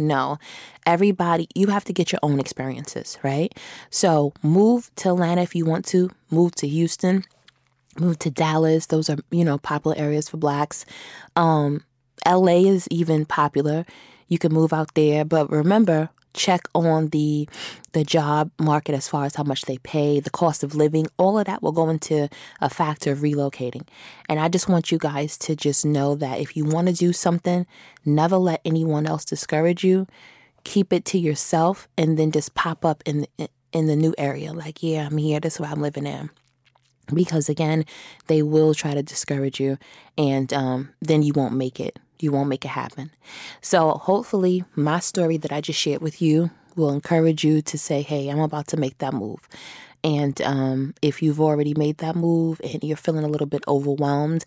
No, 0.00 0.38
everybody, 0.86 1.48
you 1.54 1.66
have 1.68 1.84
to 1.84 1.92
get 1.92 2.12
your 2.12 2.20
own 2.22 2.38
experiences, 2.38 3.18
right? 3.24 3.50
So 3.90 4.32
move 4.42 4.90
to 5.00 5.10
Atlanta 5.10 5.42
if 5.42 5.54
you 5.56 5.64
want 5.64 5.84
to, 5.86 6.10
move 6.30 6.54
to 6.60 6.68
Houston, 6.68 7.24
moved 8.00 8.20
to 8.20 8.30
Dallas. 8.30 8.86
Those 8.86 9.10
are, 9.10 9.18
you 9.30 9.44
know, 9.44 9.58
popular 9.58 9.96
areas 9.96 10.28
for 10.28 10.36
blacks. 10.36 10.84
Um, 11.36 11.84
LA 12.26 12.68
is 12.68 12.88
even 12.90 13.24
popular. 13.24 13.84
You 14.28 14.38
can 14.38 14.52
move 14.52 14.72
out 14.72 14.94
there, 14.94 15.24
but 15.24 15.50
remember, 15.50 16.10
check 16.34 16.62
on 16.74 17.08
the 17.08 17.48
the 17.92 18.04
job 18.04 18.50
market 18.58 18.94
as 18.94 19.08
far 19.08 19.24
as 19.24 19.34
how 19.34 19.42
much 19.42 19.62
they 19.62 19.78
pay, 19.78 20.20
the 20.20 20.30
cost 20.30 20.62
of 20.62 20.74
living, 20.74 21.06
all 21.16 21.38
of 21.38 21.46
that 21.46 21.62
will 21.62 21.72
go 21.72 21.88
into 21.88 22.28
a 22.60 22.68
factor 22.68 23.10
of 23.10 23.20
relocating. 23.20 23.88
And 24.28 24.38
I 24.38 24.48
just 24.48 24.68
want 24.68 24.92
you 24.92 24.98
guys 24.98 25.38
to 25.38 25.56
just 25.56 25.84
know 25.84 26.14
that 26.16 26.38
if 26.38 26.56
you 26.56 26.64
want 26.64 26.88
to 26.88 26.92
do 26.92 27.12
something, 27.12 27.66
never 28.04 28.36
let 28.36 28.60
anyone 28.64 29.06
else 29.06 29.24
discourage 29.24 29.82
you. 29.82 30.06
Keep 30.64 30.92
it 30.92 31.04
to 31.06 31.18
yourself 31.18 31.88
and 31.96 32.18
then 32.18 32.30
just 32.30 32.54
pop 32.54 32.84
up 32.84 33.02
in 33.06 33.26
the, 33.38 33.48
in 33.72 33.86
the 33.86 33.96
new 33.96 34.14
area 34.18 34.52
like, 34.52 34.82
yeah, 34.82 35.06
I'm 35.06 35.16
here, 35.16 35.40
this 35.40 35.54
is 35.54 35.60
where 35.60 35.70
I'm 35.70 35.80
living 35.80 36.06
in 36.06 36.30
because 37.14 37.48
again 37.48 37.84
they 38.26 38.42
will 38.42 38.74
try 38.74 38.94
to 38.94 39.02
discourage 39.02 39.60
you 39.60 39.78
and 40.16 40.52
um, 40.52 40.90
then 41.00 41.22
you 41.22 41.32
won't 41.34 41.54
make 41.54 41.80
it 41.80 41.98
you 42.20 42.32
won't 42.32 42.48
make 42.48 42.64
it 42.64 42.68
happen. 42.68 43.10
So, 43.60 43.90
hopefully, 43.90 44.64
my 44.74 44.98
story 45.00 45.36
that 45.36 45.52
I 45.52 45.60
just 45.60 45.78
shared 45.78 46.02
with 46.02 46.20
you 46.20 46.50
will 46.76 46.90
encourage 46.90 47.44
you 47.44 47.62
to 47.62 47.78
say, 47.78 48.02
Hey, 48.02 48.28
I'm 48.28 48.40
about 48.40 48.66
to 48.68 48.76
make 48.76 48.98
that 48.98 49.14
move. 49.14 49.48
And 50.04 50.40
um, 50.42 50.94
if 51.02 51.22
you've 51.22 51.40
already 51.40 51.74
made 51.74 51.98
that 51.98 52.14
move 52.14 52.60
and 52.62 52.82
you're 52.84 52.96
feeling 52.96 53.24
a 53.24 53.28
little 53.28 53.48
bit 53.48 53.64
overwhelmed, 53.66 54.44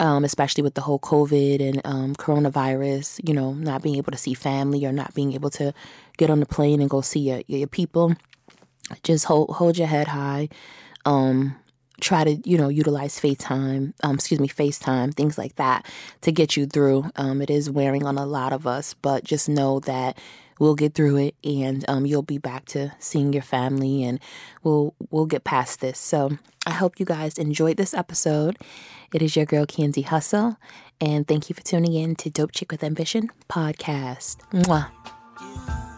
um, 0.00 0.24
especially 0.24 0.64
with 0.64 0.74
the 0.74 0.80
whole 0.80 0.98
COVID 0.98 1.60
and 1.60 1.80
um, 1.84 2.16
coronavirus, 2.16 3.20
you 3.26 3.32
know, 3.32 3.52
not 3.52 3.82
being 3.82 3.96
able 3.96 4.10
to 4.10 4.18
see 4.18 4.34
family 4.34 4.84
or 4.84 4.92
not 4.92 5.14
being 5.14 5.32
able 5.32 5.50
to 5.50 5.72
get 6.16 6.28
on 6.28 6.40
the 6.40 6.46
plane 6.46 6.80
and 6.80 6.90
go 6.90 7.02
see 7.02 7.20
your, 7.20 7.42
your 7.46 7.68
people, 7.68 8.16
just 9.04 9.26
hold 9.26 9.50
hold 9.50 9.78
your 9.78 9.86
head 9.86 10.08
high. 10.08 10.48
Try 12.00 12.24
to 12.24 12.48
you 12.48 12.58
know 12.58 12.68
utilize 12.68 13.18
FaceTime, 13.18 13.92
um, 14.02 14.14
excuse 14.14 14.40
me, 14.40 14.48
FaceTime, 14.48 15.14
things 15.14 15.38
like 15.38 15.56
that 15.56 15.86
to 16.22 16.32
get 16.32 16.56
you 16.56 16.66
through. 16.66 17.10
Um, 17.16 17.42
it 17.42 17.50
is 17.50 17.70
wearing 17.70 18.06
on 18.06 18.18
a 18.18 18.26
lot 18.26 18.52
of 18.52 18.66
us, 18.66 18.94
but 18.94 19.24
just 19.24 19.48
know 19.48 19.80
that 19.80 20.18
we'll 20.58 20.74
get 20.74 20.94
through 20.94 21.16
it, 21.16 21.34
and 21.42 21.84
um, 21.88 22.06
you'll 22.06 22.22
be 22.22 22.38
back 22.38 22.66
to 22.66 22.92
seeing 22.98 23.32
your 23.32 23.42
family, 23.42 24.04
and 24.04 24.20
we'll 24.62 24.94
we'll 25.10 25.26
get 25.26 25.44
past 25.44 25.80
this. 25.80 25.98
So 25.98 26.38
I 26.66 26.72
hope 26.72 27.00
you 27.00 27.06
guys 27.06 27.38
enjoyed 27.38 27.76
this 27.76 27.94
episode. 27.94 28.56
It 29.12 29.22
is 29.22 29.34
your 29.34 29.46
girl 29.46 29.66
Candy 29.66 30.02
Hustle, 30.02 30.56
and 31.00 31.26
thank 31.26 31.48
you 31.48 31.54
for 31.54 31.62
tuning 31.62 31.94
in 31.94 32.14
to 32.16 32.30
Dope 32.30 32.52
Chick 32.52 32.70
with 32.70 32.84
Ambition 32.84 33.30
podcast. 33.48 34.38
Mwah. 34.52 35.89